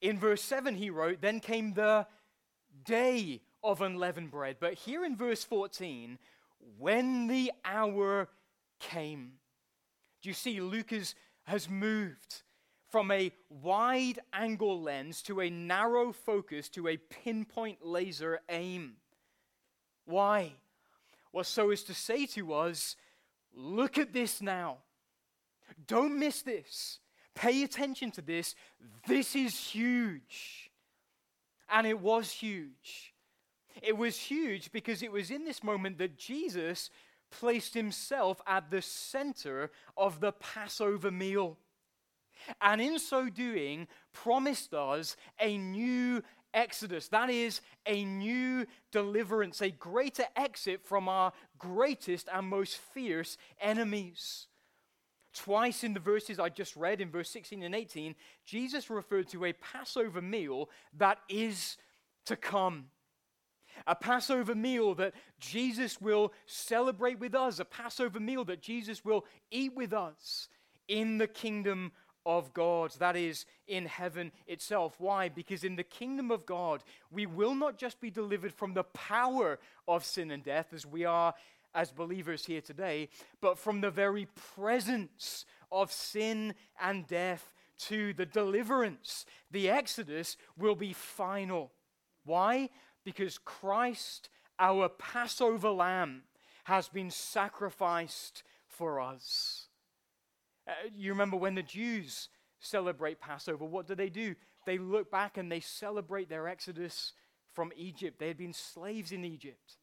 In 0.00 0.18
verse 0.18 0.42
7, 0.42 0.74
he 0.74 0.90
wrote, 0.90 1.20
Then 1.20 1.40
came 1.40 1.74
the 1.74 2.06
day 2.84 3.42
of 3.62 3.80
unleavened 3.80 4.30
bread. 4.30 4.56
But 4.60 4.74
here 4.74 5.04
in 5.04 5.16
verse 5.16 5.44
14, 5.44 6.18
when 6.78 7.26
the 7.26 7.52
hour 7.64 8.28
came, 8.78 9.32
do 10.22 10.28
you 10.28 10.34
see 10.34 10.60
Luke 10.60 10.90
has, 10.90 11.14
has 11.44 11.68
moved 11.68 12.42
from 12.90 13.10
a 13.10 13.32
wide 13.48 14.18
angle 14.32 14.80
lens 14.82 15.22
to 15.22 15.40
a 15.40 15.50
narrow 15.50 16.12
focus 16.12 16.68
to 16.70 16.88
a 16.88 16.96
pinpoint 16.96 17.84
laser 17.84 18.40
aim? 18.48 18.94
Why? 20.04 20.52
Well, 21.32 21.44
so 21.44 21.70
as 21.70 21.82
to 21.84 21.94
say 21.94 22.26
to 22.26 22.52
us, 22.52 22.96
look 23.54 23.98
at 23.98 24.12
this 24.12 24.42
now. 24.42 24.78
Don't 25.86 26.18
miss 26.18 26.42
this. 26.42 26.98
Pay 27.34 27.62
attention 27.62 28.10
to 28.12 28.22
this. 28.22 28.54
This 29.06 29.36
is 29.36 29.56
huge. 29.56 30.70
And 31.70 31.86
it 31.86 32.00
was 32.00 32.30
huge. 32.32 33.09
It 33.82 33.96
was 33.96 34.16
huge 34.16 34.72
because 34.72 35.02
it 35.02 35.12
was 35.12 35.30
in 35.30 35.44
this 35.44 35.62
moment 35.62 35.98
that 35.98 36.18
Jesus 36.18 36.90
placed 37.30 37.74
himself 37.74 38.40
at 38.46 38.70
the 38.70 38.82
center 38.82 39.70
of 39.96 40.20
the 40.20 40.32
Passover 40.32 41.10
meal. 41.10 41.56
And 42.60 42.80
in 42.80 42.98
so 42.98 43.28
doing, 43.28 43.86
promised 44.12 44.74
us 44.74 45.16
a 45.38 45.56
new 45.58 46.22
exodus. 46.52 47.08
That 47.08 47.30
is, 47.30 47.60
a 47.86 48.04
new 48.04 48.66
deliverance, 48.90 49.60
a 49.60 49.70
greater 49.70 50.24
exit 50.36 50.84
from 50.84 51.08
our 51.08 51.32
greatest 51.58 52.28
and 52.32 52.46
most 52.46 52.78
fierce 52.78 53.36
enemies. 53.60 54.46
Twice 55.32 55.84
in 55.84 55.94
the 55.94 56.00
verses 56.00 56.40
I 56.40 56.48
just 56.48 56.74
read, 56.74 57.00
in 57.00 57.10
verse 57.10 57.30
16 57.30 57.62
and 57.62 57.74
18, 57.74 58.16
Jesus 58.44 58.90
referred 58.90 59.28
to 59.28 59.44
a 59.44 59.52
Passover 59.52 60.20
meal 60.20 60.68
that 60.96 61.18
is 61.28 61.76
to 62.26 62.34
come. 62.34 62.86
A 63.86 63.94
Passover 63.94 64.54
meal 64.54 64.94
that 64.96 65.14
Jesus 65.38 66.00
will 66.00 66.32
celebrate 66.46 67.18
with 67.18 67.34
us, 67.34 67.58
a 67.58 67.64
Passover 67.64 68.20
meal 68.20 68.44
that 68.44 68.62
Jesus 68.62 69.04
will 69.04 69.24
eat 69.50 69.74
with 69.74 69.92
us 69.92 70.48
in 70.88 71.18
the 71.18 71.26
kingdom 71.26 71.92
of 72.26 72.52
God, 72.52 72.92
that 72.98 73.16
is, 73.16 73.46
in 73.66 73.86
heaven 73.86 74.32
itself. 74.46 74.94
Why? 74.98 75.28
Because 75.28 75.64
in 75.64 75.76
the 75.76 75.84
kingdom 75.84 76.30
of 76.30 76.44
God, 76.44 76.82
we 77.10 77.26
will 77.26 77.54
not 77.54 77.78
just 77.78 78.00
be 78.00 78.10
delivered 78.10 78.52
from 78.52 78.74
the 78.74 78.84
power 78.84 79.58
of 79.88 80.04
sin 80.04 80.30
and 80.30 80.44
death 80.44 80.72
as 80.72 80.84
we 80.84 81.04
are 81.04 81.34
as 81.74 81.92
believers 81.92 82.44
here 82.44 82.60
today, 82.60 83.08
but 83.40 83.58
from 83.58 83.80
the 83.80 83.90
very 83.90 84.26
presence 84.54 85.46
of 85.70 85.92
sin 85.92 86.54
and 86.80 87.06
death 87.06 87.54
to 87.78 88.12
the 88.12 88.26
deliverance. 88.26 89.24
The 89.50 89.70
Exodus 89.70 90.36
will 90.58 90.74
be 90.74 90.92
final. 90.92 91.72
Why? 92.24 92.70
Because 93.04 93.38
Christ, 93.38 94.28
our 94.58 94.88
Passover 94.88 95.70
lamb, 95.70 96.22
has 96.64 96.88
been 96.88 97.10
sacrificed 97.10 98.42
for 98.68 99.00
us. 99.00 99.66
Uh, 100.68 100.72
you 100.94 101.10
remember 101.10 101.36
when 101.36 101.54
the 101.54 101.62
Jews 101.62 102.28
celebrate 102.60 103.20
Passover, 103.20 103.64
what 103.64 103.86
do 103.86 103.94
they 103.94 104.10
do? 104.10 104.34
They 104.66 104.78
look 104.78 105.10
back 105.10 105.38
and 105.38 105.50
they 105.50 105.60
celebrate 105.60 106.28
their 106.28 106.46
exodus 106.46 107.12
from 107.52 107.72
Egypt. 107.76 108.18
They 108.18 108.28
had 108.28 108.38
been 108.38 108.52
slaves 108.52 109.12
in 109.12 109.24
Egypt. 109.24 109.76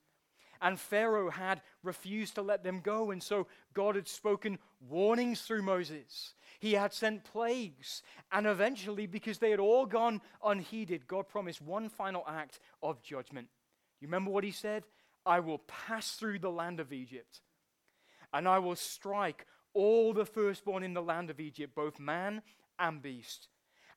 And 0.61 0.79
Pharaoh 0.79 1.29
had 1.29 1.61
refused 1.83 2.35
to 2.35 2.41
let 2.41 2.63
them 2.63 2.81
go. 2.81 3.11
And 3.11 3.21
so 3.21 3.47
God 3.73 3.95
had 3.95 4.07
spoken 4.07 4.59
warnings 4.89 5.41
through 5.41 5.61
Moses. 5.61 6.33
He 6.59 6.73
had 6.73 6.93
sent 6.93 7.23
plagues. 7.23 8.01
And 8.31 8.47
eventually, 8.47 9.05
because 9.05 9.37
they 9.37 9.51
had 9.51 9.59
all 9.59 9.85
gone 9.85 10.21
unheeded, 10.43 11.07
God 11.07 11.27
promised 11.27 11.61
one 11.61 11.89
final 11.89 12.23
act 12.27 12.59
of 12.81 13.01
judgment. 13.01 13.47
You 13.99 14.07
remember 14.07 14.31
what 14.31 14.43
he 14.43 14.51
said? 14.51 14.83
I 15.25 15.41
will 15.41 15.59
pass 15.59 16.11
through 16.11 16.39
the 16.39 16.49
land 16.49 16.79
of 16.79 16.93
Egypt, 16.93 17.41
and 18.33 18.47
I 18.47 18.59
will 18.59 18.77
strike 18.77 19.45
all 19.73 20.13
the 20.13 20.25
firstborn 20.25 20.83
in 20.83 20.93
the 20.93 21.01
land 21.01 21.29
of 21.29 21.41
Egypt, 21.41 21.75
both 21.75 21.99
man 21.99 22.41
and 22.79 23.01
beast. 23.01 23.49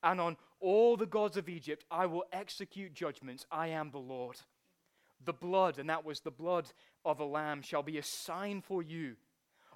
And 0.03 0.21
on 0.21 0.37
all 0.59 0.97
the 0.97 1.07
gods 1.07 1.37
of 1.37 1.49
Egypt 1.49 1.85
I 1.91 2.07
will 2.07 2.25
execute 2.33 2.95
judgments. 2.95 3.47
I 3.51 3.69
am 3.69 3.91
the 3.91 3.99
Lord. 3.99 4.39
The 5.25 5.33
blood, 5.33 5.79
and 5.79 5.91
that 5.91 6.05
was 6.05 6.21
the 6.21 6.31
blood 6.31 6.67
of 7.05 7.21
a 7.21 7.25
lamb, 7.25 7.63
shall 7.63 7.83
be 7.83 7.99
a 7.99 8.03
sign 8.03 8.63
for 8.63 8.83
you 8.83 9.17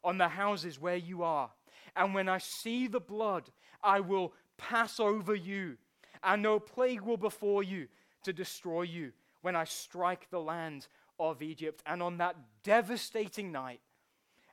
on 0.02 0.18
the 0.18 0.28
houses 0.28 0.80
where 0.80 0.96
you 0.96 1.22
are. 1.22 1.50
And 1.96 2.14
when 2.14 2.28
I 2.28 2.38
see 2.38 2.86
the 2.86 3.00
blood, 3.00 3.50
I 3.82 4.00
will 4.00 4.32
pass 4.56 4.98
over 4.98 5.34
you, 5.34 5.76
and 6.22 6.42
no 6.42 6.58
plague 6.58 7.02
will 7.02 7.16
befall 7.16 7.62
you 7.62 7.88
to 8.24 8.32
destroy 8.32 8.82
you 8.82 9.12
when 9.42 9.54
I 9.54 9.64
strike 9.64 10.30
the 10.30 10.40
land 10.40 10.86
of 11.18 11.42
Egypt. 11.42 11.82
And 11.86 12.02
on 12.02 12.18
that 12.18 12.36
devastating 12.62 13.52
night, 13.52 13.80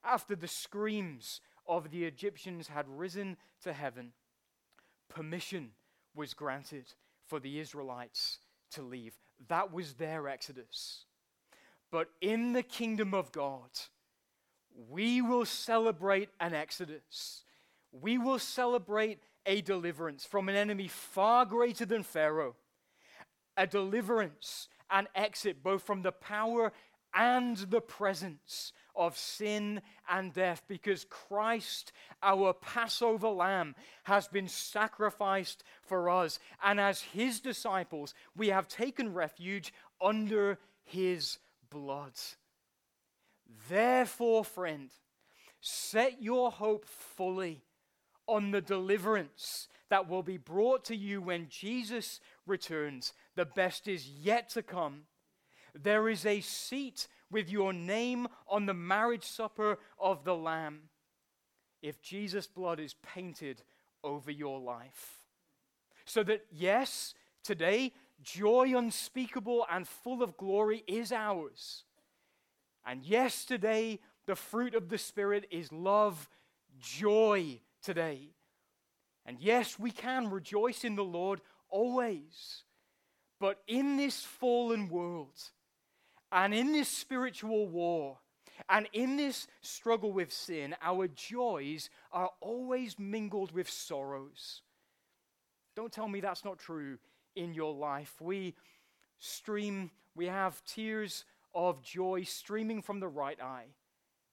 after 0.03 0.35
the 0.35 0.47
screams 0.47 1.39
of 1.67 1.91
the 1.91 2.03
Egyptians 2.05 2.67
had 2.67 2.85
risen 2.87 3.37
to 3.63 3.71
heaven, 3.71 4.11
permission 5.07 5.71
was 6.15 6.33
granted 6.33 6.93
for 7.25 7.39
the 7.39 7.59
Israelites 7.59 8.39
to 8.71 8.81
leave. 8.81 9.15
That 9.47 9.73
was 9.73 9.93
their 9.93 10.27
exodus. 10.27 11.05
But 11.91 12.09
in 12.21 12.53
the 12.53 12.63
kingdom 12.63 13.13
of 13.13 13.31
God, 13.31 13.69
we 14.89 15.21
will 15.21 15.45
celebrate 15.45 16.29
an 16.39 16.53
exodus. 16.53 17.43
We 17.91 18.17
will 18.17 18.39
celebrate 18.39 19.19
a 19.45 19.61
deliverance 19.61 20.25
from 20.25 20.47
an 20.47 20.55
enemy 20.55 20.87
far 20.87 21.45
greater 21.45 21.85
than 21.85 22.03
Pharaoh. 22.03 22.55
A 23.57 23.67
deliverance, 23.67 24.69
an 24.89 25.07
exit 25.13 25.61
both 25.61 25.83
from 25.83 26.01
the 26.01 26.11
power 26.11 26.71
and 27.13 27.57
the 27.57 27.81
presence 27.81 28.73
of 28.95 29.17
sin 29.17 29.81
and 30.09 30.33
death 30.33 30.63
because 30.67 31.05
Christ, 31.05 31.91
our 32.21 32.53
Passover 32.53 33.29
lamb, 33.29 33.75
has 34.03 34.27
been 34.27 34.47
sacrificed 34.47 35.63
for 35.83 36.09
us. 36.09 36.39
And 36.63 36.79
as 36.79 37.01
his 37.01 37.39
disciples, 37.39 38.13
we 38.35 38.49
have 38.49 38.67
taken 38.67 39.13
refuge 39.13 39.73
under 40.01 40.59
his 40.83 41.37
blood. 41.69 42.13
Therefore, 43.69 44.43
friend, 44.43 44.89
set 45.61 46.21
your 46.21 46.51
hope 46.51 46.85
fully 46.85 47.63
on 48.27 48.51
the 48.51 48.61
deliverance 48.61 49.67
that 49.89 50.07
will 50.07 50.23
be 50.23 50.37
brought 50.37 50.85
to 50.85 50.95
you 50.95 51.21
when 51.21 51.47
Jesus 51.49 52.21
returns. 52.47 53.13
The 53.35 53.45
best 53.45 53.87
is 53.87 54.07
yet 54.07 54.49
to 54.49 54.63
come. 54.63 55.01
There 55.73 56.09
is 56.09 56.25
a 56.25 56.41
seat 56.41 57.07
with 57.29 57.49
your 57.49 57.73
name 57.73 58.27
on 58.47 58.65
the 58.65 58.73
marriage 58.73 59.23
supper 59.23 59.79
of 59.99 60.23
the 60.23 60.35
Lamb 60.35 60.89
if 61.81 62.01
Jesus' 62.01 62.47
blood 62.47 62.79
is 62.79 62.95
painted 63.01 63.63
over 64.03 64.31
your 64.31 64.59
life. 64.59 65.21
So 66.05 66.23
that, 66.23 66.45
yes, 66.51 67.13
today, 67.43 67.93
joy 68.21 68.77
unspeakable 68.77 69.65
and 69.71 69.87
full 69.87 70.21
of 70.21 70.37
glory 70.37 70.83
is 70.87 71.11
ours. 71.11 71.85
And 72.85 73.03
yes, 73.03 73.45
today, 73.45 73.99
the 74.25 74.35
fruit 74.35 74.75
of 74.75 74.89
the 74.89 74.97
Spirit 74.97 75.47
is 75.51 75.71
love, 75.71 76.29
joy 76.79 77.59
today. 77.81 78.29
And 79.25 79.37
yes, 79.39 79.79
we 79.79 79.91
can 79.91 80.29
rejoice 80.29 80.83
in 80.83 80.95
the 80.95 81.03
Lord 81.03 81.41
always. 81.69 82.63
But 83.39 83.61
in 83.67 83.97
this 83.97 84.23
fallen 84.23 84.89
world, 84.89 85.39
and 86.31 86.53
in 86.53 86.71
this 86.71 86.89
spiritual 86.89 87.67
war, 87.67 88.17
and 88.69 88.87
in 88.93 89.17
this 89.17 89.47
struggle 89.61 90.11
with 90.11 90.31
sin, 90.31 90.75
our 90.81 91.07
joys 91.07 91.89
are 92.11 92.29
always 92.39 92.97
mingled 92.97 93.51
with 93.51 93.69
sorrows. 93.69 94.61
Don't 95.75 95.91
tell 95.91 96.07
me 96.07 96.21
that's 96.21 96.45
not 96.45 96.59
true 96.59 96.97
in 97.35 97.53
your 97.53 97.73
life. 97.73 98.13
We 98.21 98.55
stream, 99.17 99.91
we 100.15 100.27
have 100.27 100.63
tears 100.65 101.25
of 101.53 101.81
joy 101.81 102.23
streaming 102.23 102.81
from 102.81 102.99
the 102.99 103.07
right 103.07 103.39
eye, 103.41 103.67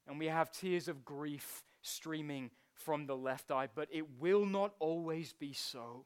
and 0.07 0.19
we 0.19 0.27
have 0.27 0.51
tears 0.51 0.89
of 0.89 1.05
grief 1.05 1.63
streaming 1.83 2.51
from 2.75 3.07
the 3.07 3.17
left 3.17 3.51
eye, 3.51 3.69
but 3.75 3.89
it 3.91 4.05
will 4.21 4.47
not 4.47 4.75
always 4.79 5.33
be 5.33 5.53
so. 5.53 6.05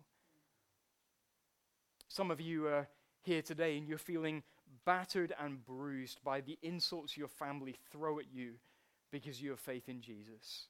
Some 2.09 2.31
of 2.31 2.41
you 2.41 2.67
are 2.67 2.89
here 3.23 3.43
today 3.43 3.79
and 3.79 3.89
you're 3.89 3.99
feeling 3.99 4.43
battered 4.85 5.35
and 5.39 5.65
bruised 5.65 6.23
by 6.25 6.41
the 6.41 6.59
insults 6.63 7.17
your 7.17 7.29
family 7.29 7.77
throw 7.91 8.19
at 8.19 8.27
you 8.33 8.55
because 9.11 9.41
you 9.41 9.51
have 9.51 9.61
faith 9.61 9.89
in 9.89 10.01
Jesus. 10.01 10.67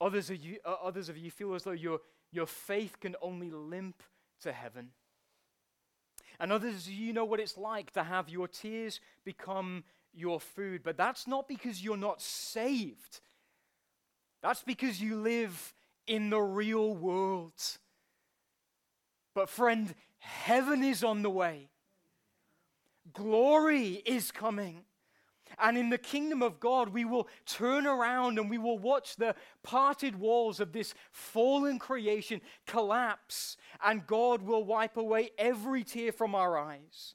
Others 0.00 0.30
of 0.30 0.36
you, 0.36 0.58
uh, 0.64 0.76
others 0.82 1.08
of 1.08 1.16
you 1.16 1.30
feel 1.30 1.54
as 1.54 1.64
though 1.64 1.70
your, 1.72 2.00
your 2.32 2.46
faith 2.46 2.98
can 3.00 3.16
only 3.20 3.50
limp 3.50 4.02
to 4.42 4.52
heaven. 4.52 4.90
And 6.38 6.52
others 6.52 6.88
you 6.88 7.12
know 7.12 7.24
what 7.24 7.40
it's 7.40 7.58
like 7.58 7.90
to 7.92 8.02
have 8.02 8.28
your 8.28 8.48
tears 8.48 9.00
become 9.24 9.84
your 10.14 10.40
food. 10.40 10.82
But 10.82 10.96
that's 10.96 11.26
not 11.26 11.48
because 11.48 11.82
you're 11.82 11.96
not 11.96 12.22
saved, 12.22 13.20
that's 14.42 14.62
because 14.62 15.00
you 15.00 15.16
live 15.16 15.74
in 16.06 16.30
the 16.30 16.40
real 16.40 16.94
world. 16.94 17.52
But, 19.34 19.48
friend, 19.48 19.94
heaven 20.18 20.82
is 20.82 21.04
on 21.04 21.22
the 21.22 21.30
way. 21.30 21.69
Glory 23.12 24.02
is 24.04 24.30
coming. 24.30 24.84
And 25.58 25.76
in 25.76 25.90
the 25.90 25.98
kingdom 25.98 26.42
of 26.42 26.60
God, 26.60 26.90
we 26.90 27.04
will 27.04 27.28
turn 27.44 27.86
around 27.86 28.38
and 28.38 28.48
we 28.48 28.58
will 28.58 28.78
watch 28.78 29.16
the 29.16 29.34
parted 29.62 30.16
walls 30.16 30.60
of 30.60 30.72
this 30.72 30.94
fallen 31.10 31.78
creation 31.78 32.40
collapse, 32.66 33.56
and 33.82 34.06
God 34.06 34.42
will 34.42 34.64
wipe 34.64 34.96
away 34.96 35.30
every 35.38 35.84
tear 35.84 36.12
from 36.12 36.34
our 36.34 36.56
eyes. 36.56 37.14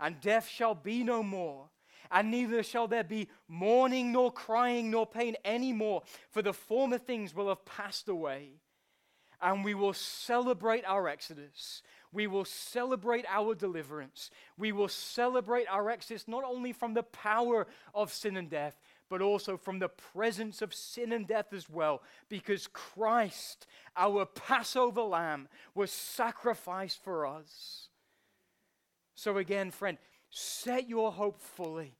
And 0.00 0.20
death 0.20 0.48
shall 0.48 0.74
be 0.74 1.02
no 1.04 1.22
more, 1.22 1.68
and 2.10 2.30
neither 2.30 2.62
shall 2.62 2.88
there 2.88 3.04
be 3.04 3.28
mourning, 3.48 4.12
nor 4.12 4.32
crying, 4.32 4.90
nor 4.90 5.06
pain 5.06 5.36
any 5.44 5.72
more, 5.72 6.02
for 6.30 6.42
the 6.42 6.52
former 6.52 6.98
things 6.98 7.34
will 7.34 7.48
have 7.48 7.64
passed 7.64 8.08
away. 8.08 8.60
And 9.40 9.64
we 9.64 9.74
will 9.74 9.92
celebrate 9.92 10.84
our 10.86 11.08
exodus 11.08 11.82
we 12.12 12.26
will 12.26 12.44
celebrate 12.44 13.24
our 13.28 13.54
deliverance. 13.54 14.30
We 14.56 14.72
will 14.72 14.88
celebrate 14.88 15.66
our 15.68 15.90
exodus 15.90 16.26
not 16.26 16.44
only 16.44 16.72
from 16.72 16.94
the 16.94 17.02
power 17.02 17.66
of 17.94 18.12
sin 18.12 18.36
and 18.36 18.48
death, 18.48 18.80
but 19.08 19.22
also 19.22 19.56
from 19.56 19.78
the 19.78 19.88
presence 19.88 20.62
of 20.62 20.74
sin 20.74 21.12
and 21.12 21.26
death 21.26 21.52
as 21.52 21.68
well, 21.68 22.02
because 22.28 22.66
Christ, 22.66 23.66
our 23.96 24.26
Passover 24.26 25.02
lamb, 25.02 25.48
was 25.74 25.90
sacrificed 25.90 27.02
for 27.02 27.26
us. 27.26 27.88
So, 29.14 29.38
again, 29.38 29.70
friend, 29.70 29.98
set 30.30 30.88
your 30.88 31.12
hope 31.12 31.40
fully 31.40 31.96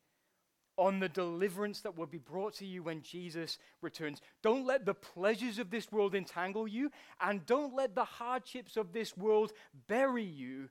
on 0.76 1.00
the 1.00 1.08
deliverance 1.08 1.80
that 1.80 1.96
will 1.96 2.06
be 2.06 2.18
brought 2.18 2.54
to 2.54 2.66
you 2.66 2.82
when 2.82 3.02
Jesus 3.02 3.58
returns. 3.80 4.20
Don't 4.42 4.66
let 4.66 4.84
the 4.84 4.94
pleasures 4.94 5.58
of 5.58 5.70
this 5.70 5.90
world 5.90 6.14
entangle 6.14 6.68
you, 6.68 6.90
and 7.20 7.46
don't 7.46 7.74
let 7.74 7.94
the 7.94 8.04
hardships 8.04 8.76
of 8.76 8.92
this 8.92 9.16
world 9.16 9.52
bury 9.88 10.24
you. 10.24 10.68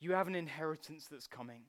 You 0.00 0.12
have 0.12 0.28
an 0.28 0.34
inheritance 0.34 1.06
that's 1.10 1.26
coming 1.26 1.62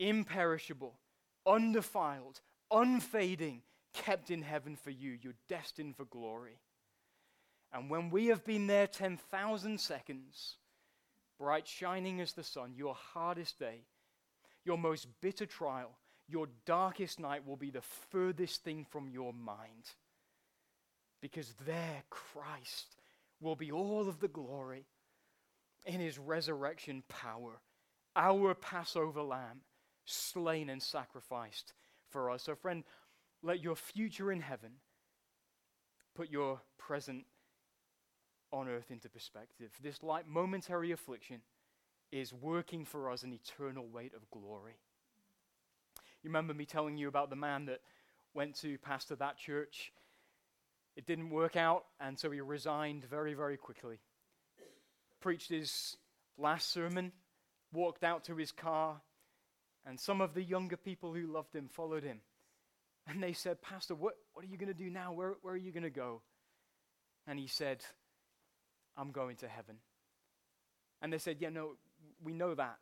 imperishable, 0.00 0.98
undefiled, 1.46 2.40
unfading, 2.70 3.62
kept 3.92 4.30
in 4.30 4.42
heaven 4.42 4.76
for 4.76 4.90
you. 4.90 5.16
You're 5.22 5.34
destined 5.48 5.96
for 5.96 6.04
glory. 6.04 6.58
And 7.72 7.88
when 7.88 8.10
we 8.10 8.26
have 8.26 8.44
been 8.44 8.66
there 8.66 8.86
10,000 8.86 9.80
seconds, 9.80 10.56
bright 11.38 11.66
shining 11.66 12.20
as 12.20 12.32
the 12.32 12.44
sun, 12.44 12.74
your 12.76 12.94
hardest 12.94 13.58
day, 13.58 13.82
your 14.64 14.78
most 14.78 15.06
bitter 15.20 15.46
trial, 15.46 15.90
your 16.28 16.48
darkest 16.64 17.20
night 17.20 17.46
will 17.46 17.56
be 17.56 17.70
the 17.70 17.82
furthest 18.10 18.64
thing 18.64 18.86
from 18.88 19.08
your 19.08 19.32
mind. 19.32 19.90
Because 21.20 21.54
there, 21.66 22.02
Christ 22.10 22.96
will 23.40 23.56
be 23.56 23.70
all 23.70 24.08
of 24.08 24.20
the 24.20 24.28
glory 24.28 24.86
in 25.86 26.00
his 26.00 26.18
resurrection 26.18 27.02
power, 27.08 27.60
our 28.16 28.54
Passover 28.54 29.22
lamb, 29.22 29.60
slain 30.04 30.70
and 30.70 30.82
sacrificed 30.82 31.74
for 32.10 32.30
us. 32.30 32.42
So, 32.42 32.54
friend, 32.54 32.84
let 33.42 33.62
your 33.62 33.76
future 33.76 34.32
in 34.32 34.40
heaven 34.40 34.72
put 36.14 36.30
your 36.30 36.60
present 36.78 37.24
on 38.52 38.68
earth 38.68 38.90
into 38.90 39.08
perspective. 39.08 39.70
This 39.82 40.02
light 40.02 40.26
momentary 40.26 40.92
affliction 40.92 41.40
is 42.14 42.32
working 42.32 42.84
for 42.84 43.10
us 43.10 43.24
an 43.24 43.32
eternal 43.32 43.88
weight 43.88 44.12
of 44.14 44.30
glory. 44.30 44.76
You 46.22 46.30
remember 46.30 46.54
me 46.54 46.64
telling 46.64 46.96
you 46.96 47.08
about 47.08 47.28
the 47.28 47.34
man 47.34 47.66
that 47.66 47.80
went 48.34 48.54
to 48.60 48.78
pastor 48.78 49.16
that 49.16 49.36
church? 49.36 49.92
It 50.96 51.06
didn't 51.06 51.30
work 51.30 51.56
out, 51.56 51.86
and 51.98 52.16
so 52.16 52.30
he 52.30 52.40
resigned 52.40 53.04
very, 53.04 53.34
very 53.34 53.56
quickly. 53.56 53.98
Preached 55.20 55.50
his 55.50 55.96
last 56.38 56.70
sermon, 56.70 57.10
walked 57.72 58.04
out 58.04 58.22
to 58.26 58.36
his 58.36 58.52
car, 58.52 59.00
and 59.84 59.98
some 59.98 60.20
of 60.20 60.34
the 60.34 60.42
younger 60.42 60.76
people 60.76 61.12
who 61.12 61.26
loved 61.26 61.54
him 61.54 61.68
followed 61.68 62.04
him. 62.04 62.20
And 63.08 63.20
they 63.20 63.32
said, 63.32 63.60
Pastor, 63.60 63.96
what, 63.96 64.14
what 64.34 64.44
are 64.44 64.48
you 64.48 64.56
going 64.56 64.72
to 64.72 64.78
do 64.78 64.88
now? 64.88 65.12
Where, 65.12 65.34
where 65.42 65.54
are 65.54 65.58
you 65.58 65.72
going 65.72 65.82
to 65.82 65.90
go? 65.90 66.22
And 67.26 67.40
he 67.40 67.48
said, 67.48 67.84
I'm 68.96 69.10
going 69.10 69.36
to 69.38 69.48
heaven. 69.48 69.78
And 71.02 71.12
they 71.12 71.18
said, 71.18 71.36
Yeah, 71.40 71.50
no, 71.50 71.72
we 72.24 72.32
know 72.32 72.54
that. 72.54 72.78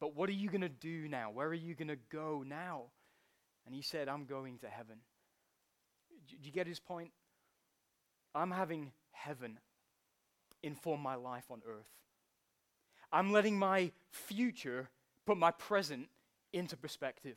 But 0.00 0.16
what 0.16 0.28
are 0.28 0.32
you 0.32 0.48
going 0.48 0.62
to 0.62 0.68
do 0.68 1.08
now? 1.08 1.30
Where 1.30 1.48
are 1.48 1.54
you 1.54 1.74
going 1.74 1.88
to 1.88 1.98
go 2.10 2.42
now? 2.46 2.84
And 3.66 3.74
he 3.74 3.82
said, 3.82 4.08
I'm 4.08 4.24
going 4.24 4.58
to 4.58 4.68
heaven. 4.68 4.96
Do 6.28 6.36
you 6.42 6.52
get 6.52 6.66
his 6.66 6.80
point? 6.80 7.10
I'm 8.34 8.50
having 8.50 8.92
heaven 9.12 9.58
inform 10.62 11.00
my 11.00 11.16
life 11.16 11.50
on 11.50 11.62
earth. 11.66 11.88
I'm 13.12 13.32
letting 13.32 13.58
my 13.58 13.90
future 14.10 14.88
put 15.26 15.36
my 15.36 15.50
present 15.50 16.08
into 16.52 16.76
perspective. 16.76 17.36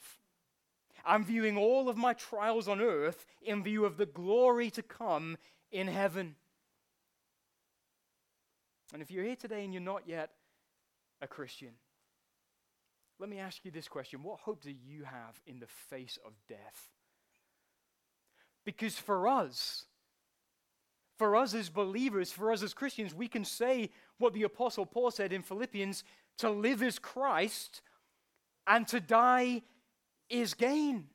I'm 1.05 1.25
viewing 1.25 1.57
all 1.57 1.89
of 1.89 1.97
my 1.97 2.13
trials 2.13 2.67
on 2.67 2.79
earth 2.79 3.25
in 3.41 3.63
view 3.63 3.85
of 3.85 3.97
the 3.97 4.05
glory 4.05 4.69
to 4.71 4.81
come 4.81 5.37
in 5.71 5.87
heaven. 5.87 6.35
And 8.93 9.01
if 9.01 9.09
you're 9.09 9.23
here 9.25 9.35
today 9.35 9.63
and 9.63 9.73
you're 9.73 9.81
not 9.81 10.03
yet 10.05 10.29
a 11.23 11.27
Christian. 11.27 11.69
Let 13.19 13.29
me 13.29 13.39
ask 13.39 13.63
you 13.63 13.71
this 13.71 13.87
question 13.87 14.21
What 14.21 14.41
hope 14.41 14.61
do 14.61 14.71
you 14.71 15.03
have 15.05 15.39
in 15.47 15.59
the 15.59 15.67
face 15.89 16.19
of 16.25 16.33
death? 16.47 16.89
Because 18.65 18.97
for 18.97 19.27
us, 19.27 19.85
for 21.17 21.35
us 21.35 21.53
as 21.53 21.69
believers, 21.69 22.31
for 22.31 22.51
us 22.51 22.61
as 22.61 22.73
Christians, 22.73 23.13
we 23.13 23.27
can 23.27 23.45
say 23.45 23.89
what 24.17 24.33
the 24.33 24.43
Apostle 24.43 24.85
Paul 24.85 25.11
said 25.11 25.33
in 25.33 25.41
Philippians 25.41 26.03
to 26.39 26.49
live 26.49 26.83
as 26.83 26.99
Christ 26.99 27.81
and 28.67 28.87
to 28.87 28.99
die 28.99 29.61
is 30.29 30.53
gain. 30.53 31.05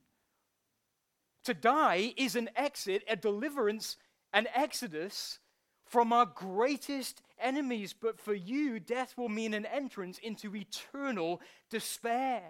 To 1.44 1.54
die 1.54 2.12
is 2.16 2.36
an 2.36 2.50
exit, 2.54 3.02
a 3.08 3.16
deliverance, 3.16 3.96
an 4.32 4.46
exodus 4.54 5.38
from 5.88 6.12
our 6.12 6.26
greatest 6.26 7.22
enemies. 7.40 7.94
But 7.98 8.20
for 8.20 8.34
you, 8.34 8.78
death 8.80 9.14
will 9.16 9.28
mean 9.28 9.54
an 9.54 9.66
entrance 9.66 10.18
into 10.18 10.54
eternal 10.54 11.40
despair. 11.70 12.42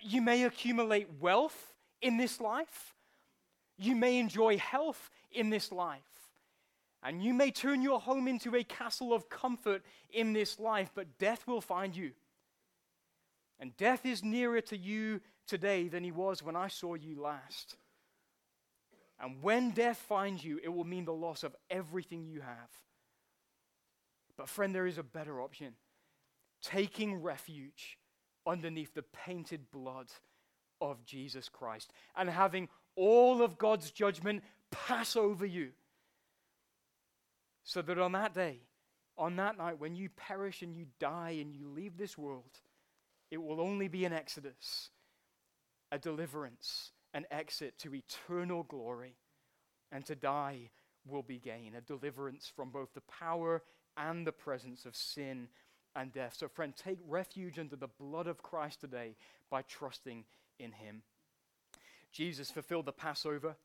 You 0.00 0.22
may 0.22 0.44
accumulate 0.44 1.08
wealth 1.20 1.72
in 2.00 2.16
this 2.16 2.40
life, 2.40 2.94
you 3.78 3.96
may 3.96 4.18
enjoy 4.18 4.58
health 4.58 5.10
in 5.32 5.50
this 5.50 5.72
life. 5.72 6.02
And 7.02 7.22
you 7.22 7.34
may 7.34 7.50
turn 7.50 7.82
your 7.82 8.00
home 8.00 8.26
into 8.28 8.56
a 8.56 8.64
castle 8.64 9.12
of 9.12 9.28
comfort 9.28 9.82
in 10.10 10.32
this 10.32 10.58
life, 10.58 10.90
but 10.94 11.18
death 11.18 11.46
will 11.46 11.60
find 11.60 11.94
you. 11.94 12.12
And 13.60 13.76
death 13.76 14.06
is 14.06 14.24
nearer 14.24 14.62
to 14.62 14.76
you 14.76 15.20
today 15.46 15.88
than 15.88 16.02
he 16.02 16.12
was 16.12 16.42
when 16.42 16.56
I 16.56 16.68
saw 16.68 16.94
you 16.94 17.20
last. 17.20 17.76
And 19.20 19.42
when 19.42 19.70
death 19.70 19.98
finds 19.98 20.44
you, 20.44 20.60
it 20.62 20.68
will 20.68 20.84
mean 20.84 21.04
the 21.04 21.12
loss 21.12 21.44
of 21.44 21.54
everything 21.70 22.26
you 22.26 22.40
have. 22.40 22.70
But, 24.36 24.48
friend, 24.48 24.74
there 24.74 24.86
is 24.86 24.98
a 24.98 25.02
better 25.02 25.40
option 25.40 25.74
taking 26.62 27.22
refuge 27.22 27.98
underneath 28.46 28.94
the 28.94 29.02
painted 29.02 29.70
blood 29.70 30.06
of 30.80 31.04
Jesus 31.04 31.48
Christ 31.48 31.92
and 32.16 32.28
having 32.28 32.68
all 32.96 33.42
of 33.42 33.58
God's 33.58 33.90
judgment 33.90 34.42
pass 34.70 35.16
over 35.16 35.46
you. 35.46 35.70
So 37.64 37.80
that 37.82 37.98
on 37.98 38.12
that 38.12 38.34
day, 38.34 38.60
on 39.16 39.36
that 39.36 39.56
night, 39.56 39.78
when 39.78 39.94
you 39.94 40.08
perish 40.08 40.62
and 40.62 40.74
you 40.74 40.86
die 40.98 41.38
and 41.40 41.54
you 41.54 41.68
leave 41.68 41.96
this 41.96 42.18
world, 42.18 42.58
it 43.30 43.42
will 43.42 43.60
only 43.60 43.88
be 43.88 44.04
an 44.04 44.12
exodus, 44.12 44.90
a 45.90 45.98
deliverance, 45.98 46.92
an 47.14 47.24
exit 47.30 47.78
to 47.78 47.94
eternal 47.94 48.64
glory. 48.64 49.14
And 49.90 50.04
to 50.06 50.14
die 50.14 50.70
will 51.06 51.22
be 51.22 51.38
gain, 51.38 51.74
a 51.76 51.80
deliverance 51.80 52.50
from 52.54 52.70
both 52.70 52.92
the 52.94 53.02
power 53.02 53.62
and 53.96 54.26
the 54.26 54.32
presence 54.32 54.84
of 54.84 54.96
sin 54.96 55.48
and 55.94 56.12
death. 56.12 56.34
So, 56.38 56.48
friend, 56.48 56.74
take 56.76 56.98
refuge 57.06 57.58
under 57.58 57.76
the 57.76 57.88
blood 57.88 58.26
of 58.26 58.42
Christ 58.42 58.80
today 58.80 59.16
by 59.50 59.62
trusting 59.62 60.24
in 60.58 60.72
Him. 60.72 61.02
Jesus 62.12 62.50
fulfilled 62.50 62.86
the 62.86 62.92
Passover, 62.92 63.56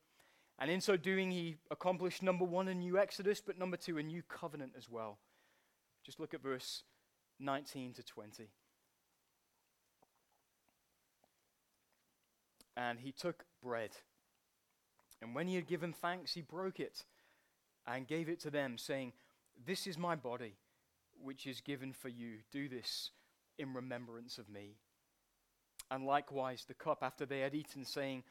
and 0.59 0.69
in 0.69 0.81
so 0.81 0.97
doing, 0.97 1.31
He 1.31 1.57
accomplished 1.71 2.21
number 2.21 2.45
one, 2.45 2.67
a 2.67 2.75
new 2.75 2.97
Exodus, 2.97 3.41
but 3.41 3.57
number 3.57 3.77
two, 3.77 3.97
a 3.97 4.03
new 4.03 4.21
covenant 4.27 4.73
as 4.77 4.89
well. 4.89 5.17
Just 6.05 6.19
look 6.19 6.33
at 6.33 6.43
verse 6.43 6.83
19 7.39 7.93
to 7.93 8.03
20. 8.03 8.49
And 12.79 12.99
He 12.99 13.11
took 13.11 13.43
bread, 13.61 13.91
and 15.21 15.35
when 15.35 15.47
He 15.47 15.55
had 15.55 15.67
given 15.67 15.91
thanks, 15.91 16.33
He 16.33 16.41
broke 16.41 16.79
it 16.79 17.03
and 17.85 18.07
gave 18.07 18.29
it 18.29 18.39
to 18.41 18.49
them, 18.49 18.77
saying, 18.77 19.11
This 19.65 19.85
is 19.85 19.97
my 19.97 20.15
body 20.15 20.53
which 21.21 21.45
is 21.45 21.59
given 21.59 21.91
for 21.91 22.07
you. 22.07 22.37
Do 22.53 22.69
this 22.69 23.11
in 23.57 23.73
remembrance 23.73 24.37
of 24.37 24.47
me. 24.47 24.77
And 25.91 26.05
likewise, 26.05 26.63
the 26.65 26.73
cup 26.73 26.99
after 27.01 27.25
they 27.25 27.41
had 27.41 27.53
eaten, 27.53 27.83
saying, 27.83 28.23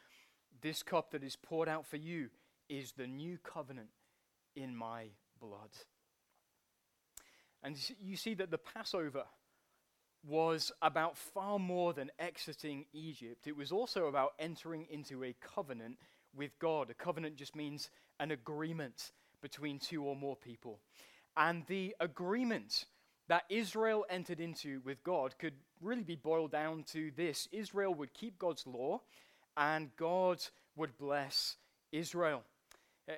This 0.63 0.83
cup 0.83 1.11
that 1.11 1.23
is 1.23 1.37
poured 1.37 1.69
out 1.69 1.87
for 1.87 1.99
you 1.99 2.31
is 2.71 2.93
the 2.93 3.07
new 3.07 3.37
covenant 3.45 3.89
in 4.57 4.75
my 4.75 5.09
blood. 5.39 5.77
And 7.63 7.77
you 8.01 8.17
see 8.17 8.33
that 8.35 8.51
the 8.51 8.59
Passover 8.59 9.25
was 10.29 10.71
about 10.83 11.17
far 11.17 11.59
more 11.59 11.95
than 11.95 12.11
exiting 12.19 12.85
Egypt. 12.93 13.47
It 13.47 13.57
was 13.57 13.73
also 13.73 14.07
about 14.07 14.35
entering 14.39 14.87
into 14.91 15.25
a 15.25 15.35
covenant 15.41 15.97
with 16.37 16.51
God. 16.59 16.91
A 16.91 16.95
covenant 16.95 17.37
just 17.37 17.57
means 17.57 17.89
an 18.21 18.31
agreement 18.31 19.13
between 19.41 19.79
two 19.79 20.05
or 20.05 20.15
more 20.15 20.37
people. 20.37 20.81
And 21.37 21.65
the 21.67 21.97
agreement 22.01 22.85
that 23.29 23.45
Israel 23.49 24.05
entered 24.11 24.41
into 24.41 24.81
with 24.85 25.03
God 25.03 25.35
could 25.39 25.55
really 25.81 26.03
be 26.03 26.17
boiled 26.17 26.51
down 26.51 26.83
to 26.93 27.11
this 27.17 27.49
Israel 27.53 27.95
would 27.95 28.13
keep 28.13 28.39
God's 28.39 28.67
law, 28.67 29.01
and 29.57 29.91
God 29.97 30.45
would 30.77 30.97
bless 30.99 31.57
Israel. 31.91 32.43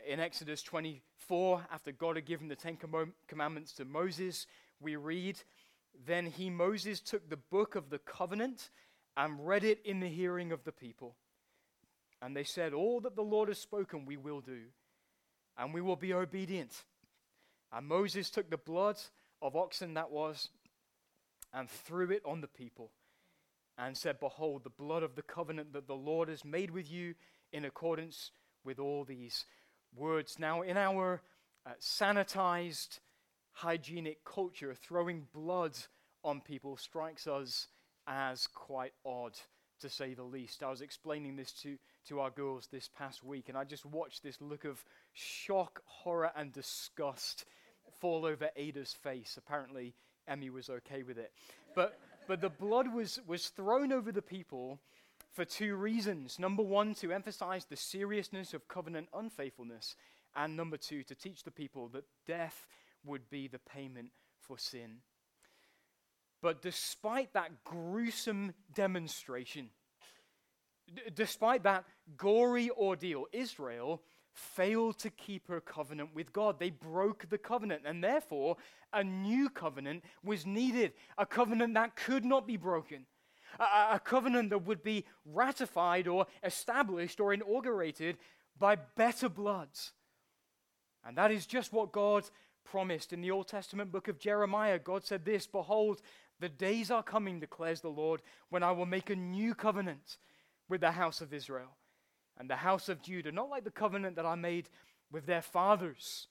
In 0.07 0.21
Exodus 0.21 0.63
24, 0.63 1.67
after 1.73 1.91
God 1.91 2.17
had 2.17 2.25
given 2.25 2.47
the 2.47 2.55
Ten 2.55 2.79
Commandments 3.27 3.73
to 3.73 3.85
Moses, 3.85 4.47
we 4.81 4.95
read, 4.97 5.41
Then 6.07 6.27
he, 6.27 6.51
Moses, 6.51 7.01
took 7.01 7.29
the 7.29 7.37
book 7.37 7.75
of 7.75 7.91
the 7.91 7.99
covenant 7.99 8.71
and 9.17 9.47
read 9.47 9.65
it 9.65 9.81
in 9.85 10.01
the 10.01 10.09
hearing 10.09 10.53
of 10.53 10.65
the 10.65 10.73
people. 10.73 11.17
And 12.23 12.37
they 12.37 12.45
said, 12.45 12.73
All 12.73 13.01
that 13.01 13.17
the 13.17 13.23
Lord 13.23 13.49
has 13.49 13.59
spoken, 13.59 14.07
we 14.07 14.17
will 14.17 14.41
do, 14.41 14.61
and 15.59 15.75
we 15.75 15.81
will 15.81 15.97
be 15.97 16.15
obedient. 16.15 16.85
And 17.73 17.87
Moses 17.87 18.31
took 18.31 18.51
the 18.51 18.57
blood 18.57 18.99
of 19.41 19.57
oxen 19.57 19.95
that 19.95 20.11
was 20.11 20.49
and 21.53 21.69
threw 21.69 22.11
it 22.11 22.23
on 22.25 22.41
the 22.41 22.49
people 22.49 22.91
and 23.79 23.97
said, 23.97 24.21
Behold, 24.21 24.65
the 24.65 24.71
blood 24.71 25.03
of 25.03 25.15
the 25.15 25.23
covenant 25.23 25.73
that 25.73 25.87
the 25.87 25.95
Lord 25.95 26.29
has 26.29 26.45
made 26.45 26.71
with 26.71 26.91
you 26.91 27.15
in 27.53 27.65
accordance 27.65 28.31
with 28.65 28.79
all 28.79 29.05
these 29.05 29.47
words. 29.97 30.39
Now, 30.39 30.63
in 30.63 30.77
our 30.77 31.23
uh, 31.67 31.71
sanitized, 31.81 33.01
hygienic 33.53 34.25
culture, 34.25 34.75
throwing 34.75 35.27
blood 35.33 35.77
on 36.25 36.41
people 36.41 36.77
strikes 36.77 37.27
us 37.27 37.69
as 38.07 38.47
quite 38.47 38.93
odd, 39.05 39.39
to 39.81 39.89
say 39.89 40.15
the 40.15 40.23
least. 40.23 40.63
I 40.63 40.71
was 40.71 40.81
explaining 40.81 41.37
this 41.37 41.53
to, 41.63 41.77
to 42.09 42.21
our 42.21 42.31
girls 42.31 42.69
this 42.71 42.89
past 42.89 43.23
week, 43.23 43.49
and 43.49 43.57
I 43.57 43.65
just 43.65 43.87
watched 43.87 44.23
this 44.23 44.41
look 44.41 44.65
of 44.65 44.85
shock, 45.13 45.83
horror, 45.85 46.31
and 46.37 46.53
disgust 46.53 47.45
fall 48.01 48.25
over 48.25 48.51
Ada's 48.57 48.93
face. 48.93 49.37
Apparently, 49.37 49.95
Emmy 50.29 50.51
was 50.51 50.71
okay 50.71 51.03
with 51.03 51.19
it. 51.19 51.33
But, 51.75 51.99
but 52.27 52.41
the 52.41 52.51
blood 52.51 52.93
was, 52.93 53.21
was 53.27 53.49
thrown 53.49 53.93
over 53.93 54.13
the 54.13 54.23
people 54.23 54.79
for 55.33 55.45
two 55.45 55.77
reasons. 55.77 56.39
Number 56.39 56.63
one, 56.63 56.95
to 56.97 57.13
emphasize 57.13 57.65
the 57.65 57.77
seriousness 57.77 58.53
of 58.55 58.69
covenant 58.69 59.09
unfaithfulness. 59.15 59.97
And 60.35 60.57
number 60.57 60.77
two, 60.77 61.03
to 61.05 61.15
teach 61.15 61.43
the 61.43 61.51
people 61.51 61.89
that 61.89 62.05
death 62.27 62.67
would 63.05 63.29
be 63.31 63.49
the 63.49 63.59
payment 63.59 64.11
for 64.41 64.59
sin. 64.59 64.99
But 66.43 66.63
despite 66.63 67.35
that 67.35 67.65
gruesome 67.65 68.55
demonstration, 68.75 69.71
d- 70.95 71.03
despite 71.15 71.65
that 71.65 71.85
gory 72.17 72.71
ordeal, 72.71 73.27
Israel 73.33 74.03
failed 74.33 74.99
to 74.99 75.11
keep 75.11 75.49
her 75.49 75.61
covenant 75.61 76.15
with 76.15 76.33
God. 76.33 76.59
They 76.59 76.71
broke 76.71 77.29
the 77.29 77.39
covenant, 77.39 77.83
and 77.85 78.03
therefore 78.03 78.57
a 78.93 79.05
new 79.05 79.49
covenant 79.49 80.05
was 80.25 80.47
needed, 80.47 80.93
a 81.19 81.27
covenant 81.27 81.75
that 81.75 81.97
could 81.97 82.25
not 82.25 82.47
be 82.47 82.57
broken, 82.57 83.07
a, 83.59 83.95
a 83.95 84.01
covenant 84.03 84.51
that 84.51 84.67
would 84.67 84.83
be 84.83 85.05
ratified 85.25 86.09
or 86.09 86.27
established 86.43 87.21
or 87.21 87.33
inaugurated 87.33 88.17
by 88.59 88.77
better 88.77 89.29
bloods. 89.29 89.93
And 91.05 91.17
that 91.17 91.31
is 91.31 91.47
just 91.47 91.73
what 91.73 91.93
God 91.93 92.25
promised 92.65 93.13
in 93.13 93.21
the 93.21 93.31
Old 93.31 93.49
Testament 93.49 93.93
book 93.93 94.09
of 94.09 94.19
Jeremiah. 94.19 94.79
God 94.79 95.05
said 95.05 95.25
this 95.25 95.47
Behold, 95.47 96.01
the 96.39 96.49
days 96.49 96.91
are 96.91 97.03
coming, 97.03 97.41
declares 97.41 97.81
the 97.81 97.89
Lord, 97.89 98.23
when 98.49 98.63
I 98.63 98.73
will 98.73 98.87
make 98.87 99.11
a 99.11 99.17
new 99.17 99.55
covenant 99.55 100.17
with 100.69 100.81
the 100.81 100.93
house 100.93 101.21
of 101.21 101.35
Israel 101.35 101.77
and 102.39 102.49
the 102.49 102.57
house 102.57 102.89
of 102.89 103.03
Judah, 103.03 103.33
not 103.33 103.51
like 103.51 103.65
the 103.65 103.71
covenant 103.71 104.17
that 104.17 104.27
I 104.27 104.35
made 104.35 104.69
with 105.13 105.27
their 105.27 105.43
fathers 105.43 106.29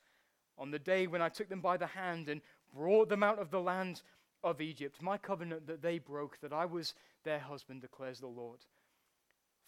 on 0.58 0.72
the 0.72 0.80
day 0.80 1.08
when 1.08 1.22
I 1.22 1.30
took 1.30 1.50
them 1.50 1.62
by 1.62 1.78
the 1.78 1.88
hand 1.88 2.28
and 2.28 2.42
brought 2.74 3.10
them 3.10 3.24
out 3.24 3.40
of 3.40 3.52
the 3.52 3.62
land 3.62 4.02
of 4.44 4.62
Egypt, 4.62 5.02
my 5.02 5.18
covenant 5.18 5.68
that 5.68 5.82
they 5.82 6.00
broke, 6.00 6.40
that 6.42 6.54
I 6.54 6.66
was 6.66 6.94
their 7.24 7.40
husband, 7.40 7.82
declares 7.82 8.20
the 8.20 8.28
Lord. 8.28 8.60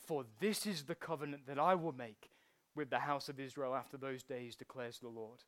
For 0.05 0.25
this 0.39 0.65
is 0.65 0.83
the 0.83 0.95
covenant 0.95 1.45
that 1.47 1.59
I 1.59 1.75
will 1.75 1.93
make 1.93 2.31
with 2.75 2.89
the 2.89 2.99
house 2.99 3.29
of 3.29 3.39
Israel 3.39 3.75
after 3.75 3.97
those 3.97 4.23
days, 4.23 4.55
declares 4.55 4.99
the 4.99 5.09
Lord. 5.09 5.39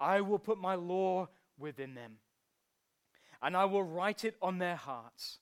I 0.00 0.20
will 0.20 0.38
put 0.38 0.58
my 0.58 0.74
law 0.74 1.28
within 1.58 1.94
them, 1.94 2.18
and 3.42 3.56
I 3.56 3.64
will 3.64 3.82
write 3.82 4.24
it 4.24 4.36
on 4.42 4.58
their 4.58 4.76
hearts, 4.76 5.38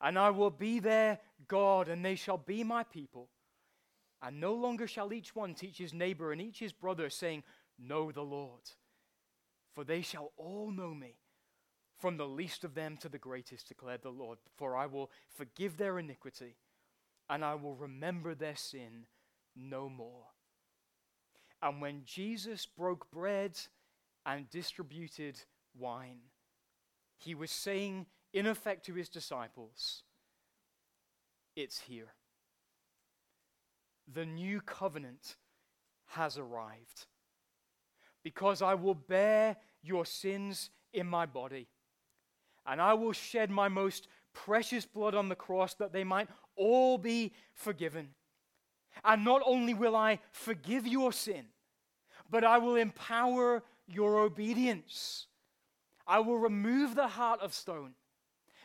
and 0.00 0.18
I 0.18 0.30
will 0.30 0.50
be 0.50 0.78
their 0.78 1.18
God, 1.46 1.88
and 1.88 2.04
they 2.04 2.14
shall 2.14 2.38
be 2.38 2.64
my 2.64 2.84
people. 2.84 3.28
And 4.20 4.40
no 4.40 4.54
longer 4.54 4.86
shall 4.86 5.12
each 5.12 5.36
one 5.36 5.54
teach 5.54 5.78
his 5.78 5.94
neighbor 5.94 6.32
and 6.32 6.40
each 6.40 6.58
his 6.58 6.72
brother, 6.72 7.08
saying, 7.08 7.44
Know 7.78 8.10
the 8.10 8.22
Lord. 8.22 8.62
For 9.74 9.84
they 9.84 10.02
shall 10.02 10.32
all 10.36 10.72
know 10.72 10.92
me, 10.92 11.14
from 11.98 12.16
the 12.16 12.26
least 12.26 12.64
of 12.64 12.74
them 12.74 12.96
to 12.96 13.08
the 13.08 13.18
greatest, 13.18 13.68
declared 13.68 14.02
the 14.02 14.10
Lord. 14.10 14.38
For 14.56 14.76
I 14.76 14.86
will 14.86 15.10
forgive 15.36 15.76
their 15.76 16.00
iniquity, 16.00 16.56
and 17.30 17.44
I 17.44 17.54
will 17.54 17.76
remember 17.76 18.34
their 18.34 18.56
sin 18.56 19.06
no 19.54 19.88
more. 19.88 20.26
And 21.62 21.80
when 21.80 22.02
Jesus 22.04 22.66
broke 22.66 23.10
bread 23.12 23.58
and 24.28 24.50
distributed 24.50 25.40
wine, 25.76 26.20
he 27.16 27.34
was 27.34 27.50
saying 27.50 28.04
in 28.34 28.46
effect 28.46 28.84
to 28.84 28.94
his 28.94 29.08
disciples, 29.08 30.02
it's 31.56 31.80
here. 31.80 32.12
The 34.12 34.26
new 34.26 34.60
covenant 34.60 35.36
has 36.08 36.36
arrived. 36.36 37.06
Because 38.22 38.60
I 38.60 38.74
will 38.74 38.94
bear 38.94 39.56
your 39.82 40.04
sins 40.04 40.70
in 40.92 41.06
my 41.06 41.24
body, 41.24 41.68
and 42.66 42.82
I 42.82 42.92
will 42.94 43.12
shed 43.12 43.50
my 43.50 43.68
most 43.68 44.08
precious 44.34 44.84
blood 44.84 45.14
on 45.14 45.30
the 45.30 45.36
cross 45.36 45.72
that 45.74 45.92
they 45.92 46.04
might 46.04 46.28
all 46.54 46.98
be 46.98 47.32
forgiven. 47.54 48.10
And 49.04 49.24
not 49.24 49.40
only 49.46 49.72
will 49.72 49.96
I 49.96 50.18
forgive 50.32 50.86
your 50.86 51.12
sin, 51.12 51.46
but 52.28 52.44
I 52.44 52.58
will 52.58 52.76
empower 52.76 53.62
your 53.88 54.18
obedience. 54.18 55.26
I 56.06 56.20
will 56.20 56.38
remove 56.38 56.94
the 56.94 57.08
heart 57.08 57.40
of 57.40 57.52
stone, 57.52 57.94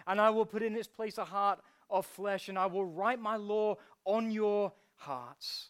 and 0.05 0.19
I 0.21 0.29
will 0.29 0.45
put 0.45 0.63
in 0.63 0.75
its 0.75 0.87
place 0.87 1.17
a 1.17 1.25
heart 1.25 1.59
of 1.89 2.05
flesh, 2.05 2.49
and 2.49 2.57
I 2.57 2.67
will 2.67 2.85
write 2.85 3.19
my 3.19 3.35
law 3.35 3.77
on 4.05 4.31
your 4.31 4.73
hearts. 4.95 5.69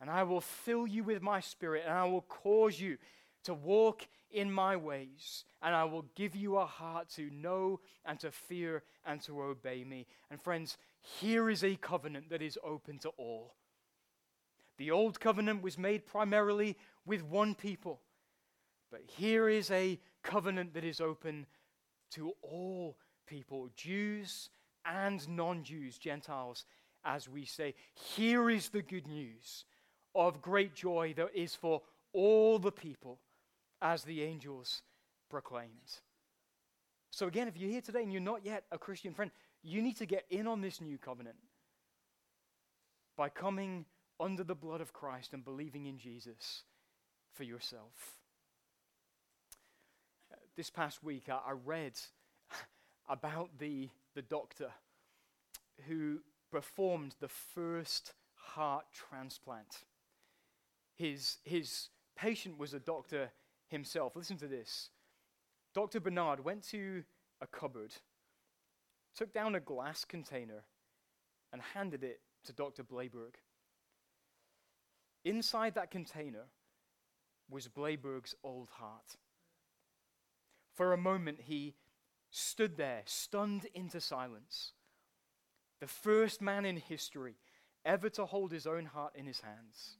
And 0.00 0.08
I 0.08 0.22
will 0.22 0.40
fill 0.40 0.86
you 0.86 1.02
with 1.02 1.22
my 1.22 1.40
spirit, 1.40 1.82
and 1.84 1.94
I 1.94 2.04
will 2.04 2.22
cause 2.22 2.80
you 2.80 2.98
to 3.44 3.54
walk 3.54 4.06
in 4.30 4.52
my 4.52 4.76
ways, 4.76 5.44
and 5.62 5.74
I 5.74 5.84
will 5.84 6.04
give 6.14 6.36
you 6.36 6.58
a 6.58 6.66
heart 6.66 7.08
to 7.16 7.30
know 7.30 7.80
and 8.04 8.20
to 8.20 8.30
fear 8.30 8.82
and 9.04 9.20
to 9.22 9.42
obey 9.42 9.84
me. 9.84 10.06
And 10.30 10.40
friends, 10.40 10.76
here 11.00 11.48
is 11.48 11.64
a 11.64 11.76
covenant 11.76 12.30
that 12.30 12.42
is 12.42 12.58
open 12.62 12.98
to 12.98 13.08
all. 13.16 13.54
The 14.76 14.90
old 14.90 15.18
covenant 15.18 15.62
was 15.62 15.78
made 15.78 16.06
primarily 16.06 16.76
with 17.04 17.24
one 17.24 17.54
people, 17.54 18.00
but 18.90 19.02
here 19.06 19.48
is 19.48 19.70
a 19.70 19.98
covenant 20.22 20.74
that 20.74 20.84
is 20.84 21.00
open 21.00 21.46
to 22.12 22.32
all 22.42 22.96
people, 23.26 23.68
Jews 23.76 24.50
and 24.84 25.26
non 25.28 25.62
Jews, 25.62 25.98
Gentiles, 25.98 26.64
as 27.04 27.28
we 27.28 27.44
say. 27.44 27.74
Here 27.94 28.50
is 28.50 28.68
the 28.68 28.82
good 28.82 29.06
news 29.06 29.64
of 30.14 30.40
great 30.40 30.74
joy 30.74 31.14
that 31.16 31.28
is 31.34 31.54
for 31.54 31.82
all 32.12 32.58
the 32.58 32.72
people, 32.72 33.20
as 33.82 34.02
the 34.02 34.22
angels 34.22 34.82
proclaimed. 35.30 36.00
So, 37.10 37.26
again, 37.26 37.48
if 37.48 37.56
you're 37.56 37.70
here 37.70 37.80
today 37.80 38.02
and 38.02 38.12
you're 38.12 38.20
not 38.20 38.44
yet 38.44 38.64
a 38.72 38.78
Christian 38.78 39.12
friend, 39.12 39.30
you 39.62 39.82
need 39.82 39.96
to 39.96 40.06
get 40.06 40.24
in 40.30 40.46
on 40.46 40.60
this 40.60 40.80
new 40.80 40.98
covenant 40.98 41.36
by 43.16 43.28
coming 43.28 43.84
under 44.20 44.44
the 44.44 44.54
blood 44.54 44.80
of 44.80 44.92
Christ 44.92 45.32
and 45.32 45.44
believing 45.44 45.86
in 45.86 45.98
Jesus 45.98 46.62
for 47.34 47.44
yourself. 47.44 48.18
This 50.58 50.70
past 50.70 51.04
week, 51.04 51.28
I, 51.28 51.50
I 51.50 51.52
read 51.64 51.92
about 53.08 53.50
the, 53.60 53.90
the 54.16 54.22
doctor 54.22 54.70
who 55.86 56.18
performed 56.50 57.14
the 57.20 57.28
first 57.28 58.12
heart 58.34 58.86
transplant. 58.92 59.84
His, 60.96 61.36
his 61.44 61.90
patient 62.16 62.58
was 62.58 62.74
a 62.74 62.80
doctor 62.80 63.30
himself. 63.68 64.16
Listen 64.16 64.36
to 64.38 64.48
this. 64.48 64.90
Dr. 65.76 66.00
Barnard 66.00 66.44
went 66.44 66.64
to 66.70 67.04
a 67.40 67.46
cupboard, 67.46 67.94
took 69.16 69.32
down 69.32 69.54
a 69.54 69.60
glass 69.60 70.04
container, 70.04 70.64
and 71.52 71.62
handed 71.72 72.02
it 72.02 72.18
to 72.46 72.52
Dr. 72.52 72.82
Blaiberg. 72.82 73.36
Inside 75.24 75.76
that 75.76 75.92
container 75.92 76.46
was 77.48 77.68
Blaiberg's 77.68 78.34
old 78.42 78.70
heart. 78.70 79.14
For 80.78 80.92
a 80.92 80.96
moment, 80.96 81.40
he 81.40 81.74
stood 82.30 82.76
there, 82.76 83.02
stunned 83.04 83.66
into 83.74 84.00
silence. 84.00 84.74
The 85.80 85.88
first 85.88 86.40
man 86.40 86.64
in 86.64 86.76
history 86.76 87.34
ever 87.84 88.08
to 88.10 88.26
hold 88.26 88.52
his 88.52 88.64
own 88.64 88.84
heart 88.84 89.16
in 89.16 89.26
his 89.26 89.40
hands. 89.40 89.96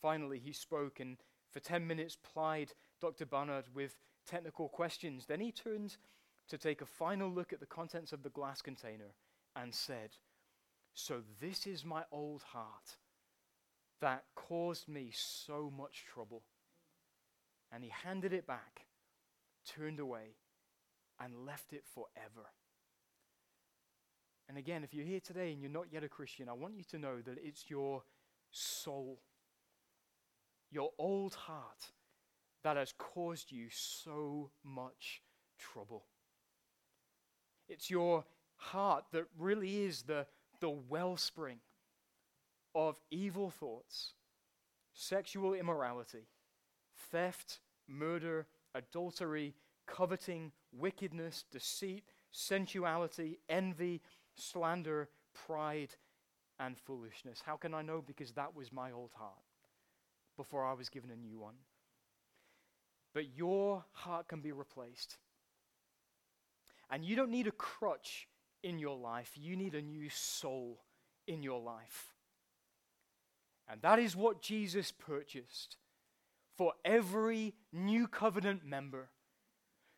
Finally, 0.00 0.38
he 0.38 0.52
spoke 0.54 0.98
and 0.98 1.18
for 1.50 1.60
10 1.60 1.86
minutes 1.86 2.16
plied 2.16 2.72
Dr. 3.02 3.26
Barnard 3.26 3.66
with 3.74 3.98
technical 4.26 4.70
questions. 4.70 5.26
Then 5.26 5.40
he 5.40 5.52
turned 5.52 5.98
to 6.48 6.56
take 6.56 6.80
a 6.80 6.86
final 6.86 7.30
look 7.30 7.52
at 7.52 7.60
the 7.60 7.66
contents 7.66 8.14
of 8.14 8.22
the 8.22 8.30
glass 8.30 8.62
container 8.62 9.12
and 9.54 9.74
said, 9.74 10.16
So 10.94 11.20
this 11.38 11.66
is 11.66 11.84
my 11.84 12.04
old 12.10 12.44
heart 12.44 12.96
that 14.00 14.24
caused 14.34 14.88
me 14.88 15.10
so 15.12 15.70
much 15.76 16.06
trouble. 16.10 16.44
And 17.70 17.84
he 17.84 17.90
handed 17.90 18.32
it 18.32 18.46
back, 18.46 18.86
turned 19.76 20.00
away, 20.00 20.36
and 21.20 21.46
left 21.46 21.72
it 21.72 21.84
forever. 21.94 22.48
And 24.48 24.56
again, 24.56 24.82
if 24.82 24.94
you're 24.94 25.04
here 25.04 25.20
today 25.20 25.52
and 25.52 25.60
you're 25.60 25.70
not 25.70 25.92
yet 25.92 26.04
a 26.04 26.08
Christian, 26.08 26.48
I 26.48 26.54
want 26.54 26.76
you 26.76 26.84
to 26.84 26.98
know 26.98 27.20
that 27.24 27.38
it's 27.42 27.68
your 27.68 28.02
soul, 28.50 29.20
your 30.70 30.90
old 30.98 31.34
heart, 31.34 31.92
that 32.64 32.76
has 32.76 32.94
caused 32.96 33.52
you 33.52 33.66
so 33.70 34.50
much 34.64 35.22
trouble. 35.58 36.06
It's 37.68 37.90
your 37.90 38.24
heart 38.56 39.04
that 39.12 39.26
really 39.38 39.84
is 39.84 40.02
the, 40.02 40.26
the 40.60 40.70
wellspring 40.70 41.58
of 42.74 42.98
evil 43.10 43.50
thoughts, 43.50 44.14
sexual 44.94 45.52
immorality, 45.52 46.26
theft, 47.10 47.60
murder, 47.86 48.46
adultery, 48.78 49.54
coveting, 49.86 50.52
wickedness, 50.72 51.44
deceit, 51.50 52.04
sensuality, 52.30 53.38
envy, 53.48 54.00
slander, 54.34 55.08
pride, 55.46 55.94
and 56.60 56.78
foolishness. 56.78 57.42
How 57.44 57.56
can 57.56 57.74
I 57.74 57.82
know? 57.82 58.02
Because 58.04 58.32
that 58.32 58.54
was 58.54 58.72
my 58.72 58.92
old 58.92 59.10
heart 59.14 59.32
before 60.36 60.64
I 60.64 60.72
was 60.72 60.88
given 60.88 61.10
a 61.10 61.16
new 61.16 61.38
one. 61.38 61.56
But 63.14 63.36
your 63.36 63.84
heart 63.92 64.28
can 64.28 64.40
be 64.40 64.52
replaced. 64.52 65.18
And 66.90 67.04
you 67.04 67.16
don't 67.16 67.30
need 67.30 67.46
a 67.46 67.52
crutch 67.52 68.28
in 68.62 68.78
your 68.78 68.96
life, 68.96 69.32
you 69.36 69.56
need 69.56 69.74
a 69.74 69.82
new 69.82 70.08
soul 70.08 70.80
in 71.28 71.42
your 71.42 71.60
life. 71.60 72.12
And 73.70 73.80
that 73.82 73.98
is 73.98 74.16
what 74.16 74.42
Jesus 74.42 74.90
purchased 74.90 75.76
for 76.58 76.72
every 76.84 77.54
new 77.72 78.08
covenant 78.08 78.66
member 78.66 79.08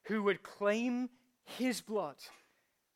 who 0.05 0.23
would 0.23 0.42
claim 0.42 1.09
his 1.42 1.81
blood 1.81 2.16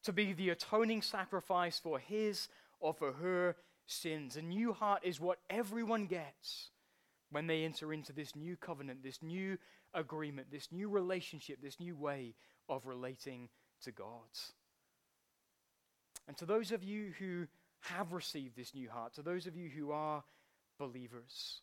to 0.04 0.12
be 0.12 0.34
the 0.34 0.50
atoning 0.50 1.00
sacrifice 1.00 1.78
for 1.78 1.98
his 1.98 2.48
or 2.78 2.92
for 2.92 3.12
her 3.12 3.56
sins. 3.86 4.36
A 4.36 4.42
new 4.42 4.74
heart 4.74 5.00
is 5.02 5.18
what 5.18 5.38
everyone 5.48 6.04
gets 6.06 6.70
when 7.30 7.46
they 7.46 7.64
enter 7.64 7.92
into 7.92 8.12
this 8.12 8.36
new 8.36 8.54
covenant, 8.54 9.02
this 9.02 9.22
new 9.22 9.56
agreement, 9.94 10.48
this 10.50 10.68
new 10.70 10.90
relationship, 10.90 11.58
this 11.62 11.80
new 11.80 11.96
way 11.96 12.34
of 12.68 12.86
relating 12.86 13.48
to 13.82 13.90
God. 13.90 14.28
And 16.28 16.36
to 16.36 16.44
those 16.44 16.70
of 16.70 16.84
you 16.84 17.12
who 17.18 17.46
have 17.80 18.12
received 18.12 18.56
this 18.56 18.74
new 18.74 18.90
heart, 18.90 19.14
to 19.14 19.22
those 19.22 19.46
of 19.46 19.56
you 19.56 19.70
who 19.70 19.90
are 19.90 20.22
believers, 20.78 21.62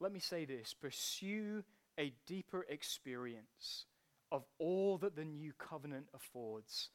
let 0.00 0.12
me 0.12 0.20
say 0.20 0.44
this 0.44 0.74
pursue 0.74 1.64
a 1.98 2.12
deeper 2.26 2.66
experience 2.68 3.86
of 4.32 4.44
all 4.58 4.98
that 4.98 5.16
the 5.16 5.24
new 5.24 5.52
covenant 5.58 6.08
affords 6.14 6.90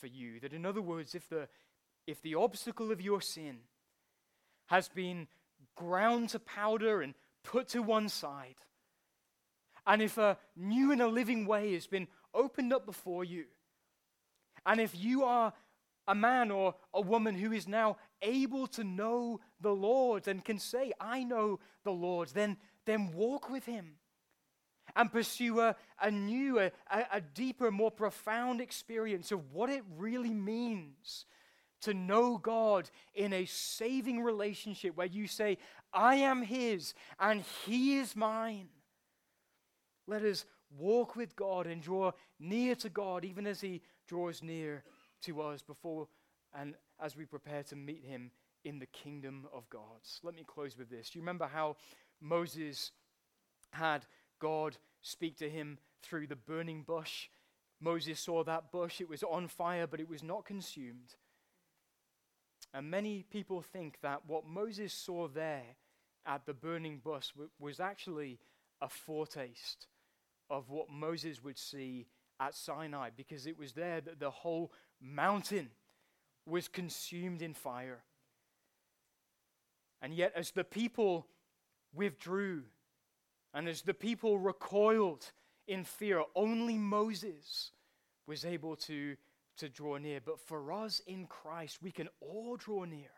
for 0.00 0.06
you. 0.06 0.40
That, 0.40 0.52
in 0.52 0.66
other 0.66 0.82
words, 0.82 1.14
if 1.14 1.28
the, 1.28 1.48
if 2.06 2.20
the 2.22 2.34
obstacle 2.34 2.90
of 2.90 3.00
your 3.00 3.20
sin 3.20 3.58
has 4.66 4.88
been 4.88 5.28
ground 5.76 6.30
to 6.30 6.38
powder 6.38 7.00
and 7.00 7.14
put 7.44 7.68
to 7.68 7.82
one 7.82 8.08
side, 8.08 8.56
and 9.86 10.02
if 10.02 10.18
a 10.18 10.38
new 10.56 10.92
and 10.92 11.02
a 11.02 11.06
living 11.06 11.46
way 11.46 11.74
has 11.74 11.86
been 11.86 12.08
opened 12.34 12.72
up 12.72 12.86
before 12.86 13.22
you, 13.22 13.44
and 14.66 14.80
if 14.80 14.96
you 14.96 15.24
are 15.24 15.52
a 16.06 16.14
man 16.14 16.50
or 16.50 16.74
a 16.92 17.00
woman 17.00 17.34
who 17.34 17.52
is 17.52 17.66
now 17.66 17.96
able 18.22 18.66
to 18.68 18.84
know 18.84 19.40
the 19.60 19.74
Lord 19.74 20.28
and 20.28 20.44
can 20.44 20.58
say, 20.58 20.92
I 21.00 21.24
know 21.24 21.60
the 21.84 21.92
Lord, 21.92 22.28
then, 22.28 22.56
then 22.84 23.12
walk 23.12 23.50
with 23.50 23.64
him 23.64 23.96
and 24.96 25.10
pursue 25.10 25.60
a, 25.60 25.76
a 26.00 26.10
new, 26.10 26.58
a, 26.58 26.70
a 26.90 27.20
deeper, 27.20 27.70
more 27.70 27.90
profound 27.90 28.60
experience 28.60 29.32
of 29.32 29.52
what 29.52 29.70
it 29.70 29.82
really 29.96 30.34
means 30.34 31.26
to 31.82 31.94
know 31.94 32.38
God 32.38 32.88
in 33.14 33.32
a 33.32 33.44
saving 33.44 34.22
relationship 34.22 34.96
where 34.96 35.06
you 35.06 35.26
say, 35.26 35.58
I 35.92 36.16
am 36.16 36.42
His 36.42 36.94
and 37.18 37.44
He 37.64 37.98
is 37.98 38.16
mine. 38.16 38.68
Let 40.06 40.22
us 40.22 40.44
walk 40.78 41.16
with 41.16 41.36
God 41.36 41.66
and 41.66 41.82
draw 41.82 42.12
near 42.38 42.74
to 42.76 42.88
God 42.88 43.24
even 43.24 43.46
as 43.46 43.60
He 43.60 43.82
draws 44.06 44.42
near 44.42 44.84
to 45.24 45.42
us 45.42 45.62
before 45.62 46.08
and 46.58 46.74
as 47.02 47.16
we 47.16 47.24
prepare 47.24 47.62
to 47.64 47.76
meet 47.76 48.04
Him 48.04 48.30
in 48.64 48.78
the 48.78 48.86
kingdom 48.86 49.46
of 49.52 49.68
God. 49.68 50.00
Let 50.22 50.34
me 50.34 50.44
close 50.46 50.78
with 50.78 50.88
this. 50.88 51.10
Do 51.10 51.18
you 51.18 51.22
remember 51.22 51.46
how 51.46 51.76
Moses 52.20 52.92
had 53.72 54.06
God 54.38 54.76
speak 55.02 55.36
to 55.38 55.50
him 55.50 55.78
through 56.02 56.28
the 56.28 56.36
burning 56.36 56.82
bush 56.82 57.28
Moses 57.84 58.18
saw 58.18 58.44
that 58.44 58.72
bush, 58.72 59.00
it 59.00 59.08
was 59.08 59.22
on 59.22 59.46
fire, 59.46 59.86
but 59.86 60.00
it 60.00 60.08
was 60.08 60.22
not 60.22 60.46
consumed. 60.46 61.16
And 62.72 62.90
many 62.90 63.24
people 63.30 63.60
think 63.60 63.98
that 64.02 64.22
what 64.26 64.46
Moses 64.46 64.92
saw 64.92 65.28
there 65.28 65.76
at 66.26 66.46
the 66.46 66.54
burning 66.54 66.98
bush 66.98 67.30
was 67.58 67.80
actually 67.80 68.38
a 68.80 68.88
foretaste 68.88 69.86
of 70.48 70.70
what 70.70 70.90
Moses 70.90 71.44
would 71.44 71.58
see 71.58 72.06
at 72.40 72.54
Sinai, 72.54 73.10
because 73.14 73.46
it 73.46 73.58
was 73.58 73.72
there 73.74 74.00
that 74.00 74.18
the 74.18 74.30
whole 74.30 74.72
mountain 75.00 75.70
was 76.46 76.68
consumed 76.68 77.42
in 77.42 77.54
fire. 77.54 78.02
And 80.02 80.14
yet, 80.14 80.32
as 80.36 80.50
the 80.50 80.64
people 80.64 81.26
withdrew 81.94 82.62
and 83.54 83.68
as 83.68 83.82
the 83.82 83.94
people 83.94 84.38
recoiled 84.38 85.30
in 85.66 85.84
fear, 85.84 86.22
only 86.34 86.76
Moses 86.76 87.70
was 88.26 88.44
able 88.44 88.76
to, 88.76 89.16
to 89.58 89.68
draw 89.68 89.96
near. 89.96 90.20
But 90.24 90.40
for 90.40 90.72
us 90.72 91.00
in 91.06 91.26
Christ, 91.26 91.78
we 91.82 91.90
can 91.90 92.08
all 92.20 92.56
draw 92.56 92.84
near. 92.84 93.10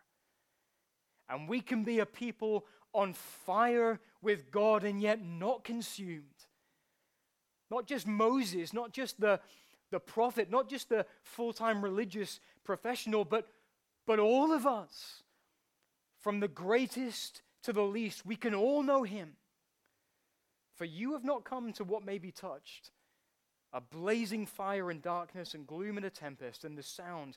And 1.28 1.48
we 1.48 1.60
can 1.60 1.82
be 1.82 1.98
a 1.98 2.06
people 2.06 2.66
on 2.92 3.12
fire 3.12 4.00
with 4.22 4.50
God 4.50 4.84
and 4.84 5.00
yet 5.00 5.24
not 5.24 5.64
consumed. 5.64 6.22
Not 7.70 7.86
just 7.86 8.06
Moses, 8.06 8.72
not 8.72 8.92
just 8.92 9.20
the, 9.20 9.40
the 9.90 10.00
prophet, 10.00 10.50
not 10.50 10.68
just 10.68 10.88
the 10.88 11.06
full 11.22 11.52
time 11.52 11.82
religious 11.82 12.40
professional, 12.64 13.24
but, 13.24 13.48
but 14.06 14.18
all 14.18 14.52
of 14.52 14.66
us. 14.66 15.22
From 16.20 16.40
the 16.40 16.48
greatest 16.48 17.42
to 17.62 17.72
the 17.72 17.82
least, 17.82 18.26
we 18.26 18.36
can 18.36 18.54
all 18.54 18.82
know 18.82 19.04
him. 19.04 19.34
For 20.74 20.84
you 20.84 21.12
have 21.12 21.24
not 21.24 21.44
come 21.44 21.72
to 21.74 21.84
what 21.84 22.04
may 22.04 22.18
be 22.18 22.32
touched 22.32 22.90
a 23.72 23.80
blazing 23.80 24.46
fire 24.46 24.90
and 24.90 25.02
darkness 25.02 25.52
and 25.52 25.66
gloom 25.66 25.98
and 25.98 26.06
a 26.06 26.10
tempest, 26.10 26.64
and 26.64 26.78
the 26.78 26.82
sound 26.82 27.36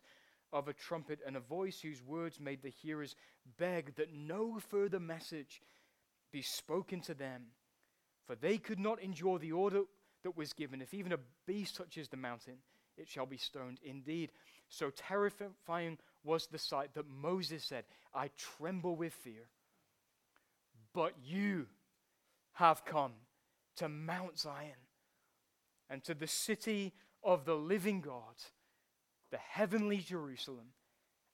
of 0.54 0.68
a 0.68 0.74
trumpet 0.74 1.20
and 1.26 1.36
a 1.36 1.42
voice 1.42 1.82
whose 1.82 2.02
words 2.02 2.40
made 2.40 2.62
the 2.62 2.70
hearers 2.70 3.16
beg 3.58 3.96
that 3.96 4.14
no 4.14 4.58
further 4.60 5.00
message 5.00 5.62
be 6.32 6.42
spoken 6.42 7.02
to 7.02 7.14
them. 7.14 7.48
For 8.26 8.36
they 8.36 8.58
could 8.58 8.80
not 8.80 9.02
endure 9.02 9.40
the 9.40 9.52
order 9.52 9.82
that 10.24 10.38
was 10.38 10.54
given. 10.54 10.82
If 10.82 10.94
even 10.94 11.14
a 11.14 11.20
beast 11.46 11.78
touches 11.78 12.08
the 12.08 12.18
mountain, 12.18 12.58
it 12.98 13.08
shall 13.08 13.26
be 13.26 13.38
stoned. 13.38 13.80
Indeed, 13.84 14.32
so 14.68 14.90
terrifying 14.90 15.98
was 16.24 16.48
the 16.48 16.58
sight 16.58 16.94
that 16.94 17.08
Moses 17.08 17.64
said, 17.64 17.86
I 18.14 18.30
tremble 18.38 18.96
with 18.96 19.14
fear. 19.14 19.48
But 20.94 21.14
you 21.24 21.68
have 22.54 22.84
come 22.86 23.14
to 23.78 23.88
Mount 23.88 24.38
Zion 24.38 24.74
and 25.90 26.04
to 26.04 26.14
the 26.14 26.28
city 26.28 26.94
of 27.24 27.46
the 27.46 27.56
living 27.56 28.02
God, 28.02 28.36
the 29.32 29.38
heavenly 29.38 29.98
Jerusalem, 29.98 30.74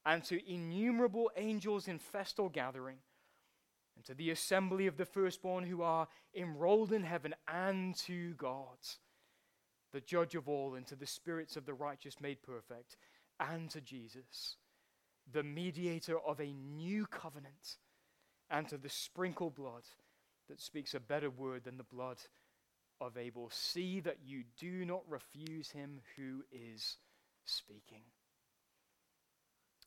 and 0.06 0.24
to 0.26 0.52
innumerable 0.52 1.32
angels 1.36 1.88
in 1.88 1.98
festal 1.98 2.50
gathering, 2.50 2.98
and 3.96 4.06
to 4.06 4.14
the 4.14 4.32
assembly 4.32 4.88
of 4.88 4.98
the 4.98 5.06
firstborn 5.06 5.64
who 5.64 5.82
are 5.82 6.08
enrolled 6.36 6.92
in 6.92 7.04
heaven, 7.04 7.34
and 7.48 7.96
to 7.96 8.34
God, 8.34 8.78
the 9.94 10.02
judge 10.02 10.36
of 10.36 10.50
all, 10.50 10.76
and 10.76 10.86
to 10.88 10.96
the 10.96 11.08
spirits 11.08 11.56
of 11.56 11.66
the 11.66 11.74
righteous 11.74 12.20
made 12.20 12.42
perfect, 12.44 12.98
and 13.40 13.70
to 13.70 13.82
Jesus, 13.82 14.58
the 15.32 15.44
mediator 15.44 16.20
of 16.20 16.40
a 16.40 16.54
new 16.54 17.06
covenant, 17.06 17.78
and 18.50 18.68
to 18.70 18.78
the 18.78 18.90
sprinkled 18.90 19.56
blood 19.56 19.84
that 20.48 20.62
speaks 20.62 20.94
a 20.94 21.00
better 21.00 21.30
word 21.30 21.64
than 21.64 21.78
the 21.78 21.84
blood 21.84 22.18
of 23.02 23.18
Abel. 23.18 23.50
See 23.52 24.00
that 24.02 24.20
you 24.26 24.44
do 24.60 24.86
not 24.86 25.02
refuse 25.08 25.72
him 25.72 26.02
who 26.16 26.44
is 26.52 26.98
speaking. 27.46 28.04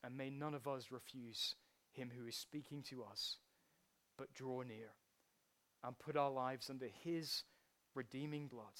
And 0.03 0.17
may 0.17 0.29
none 0.29 0.53
of 0.53 0.67
us 0.67 0.91
refuse 0.91 1.55
him 1.91 2.11
who 2.17 2.27
is 2.27 2.35
speaking 2.35 2.83
to 2.89 3.03
us, 3.03 3.37
but 4.19 4.33
draw 4.33 4.61
near 4.61 4.91
and 5.83 5.97
put 5.97 6.17
our 6.17 6.29
lives 6.29 6.69
under 6.69 6.87
his 7.03 7.43
redeeming 7.95 8.47
blood 8.47 8.75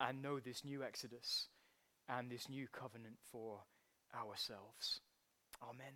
and 0.00 0.22
know 0.22 0.40
this 0.40 0.64
new 0.64 0.82
Exodus 0.82 1.48
and 2.08 2.30
this 2.30 2.48
new 2.48 2.66
covenant 2.72 3.16
for 3.30 3.58
ourselves. 4.16 5.00
Amen. 5.62 5.92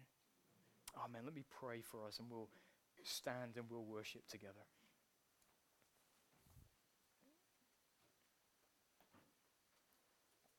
Amen. 1.02 1.22
Let 1.24 1.34
me 1.34 1.44
pray 1.58 1.80
for 1.80 2.06
us 2.06 2.18
and 2.18 2.28
we'll 2.30 2.50
stand 3.02 3.56
and 3.56 3.64
we'll 3.70 3.84
worship 3.84 4.28
together. 4.28 4.66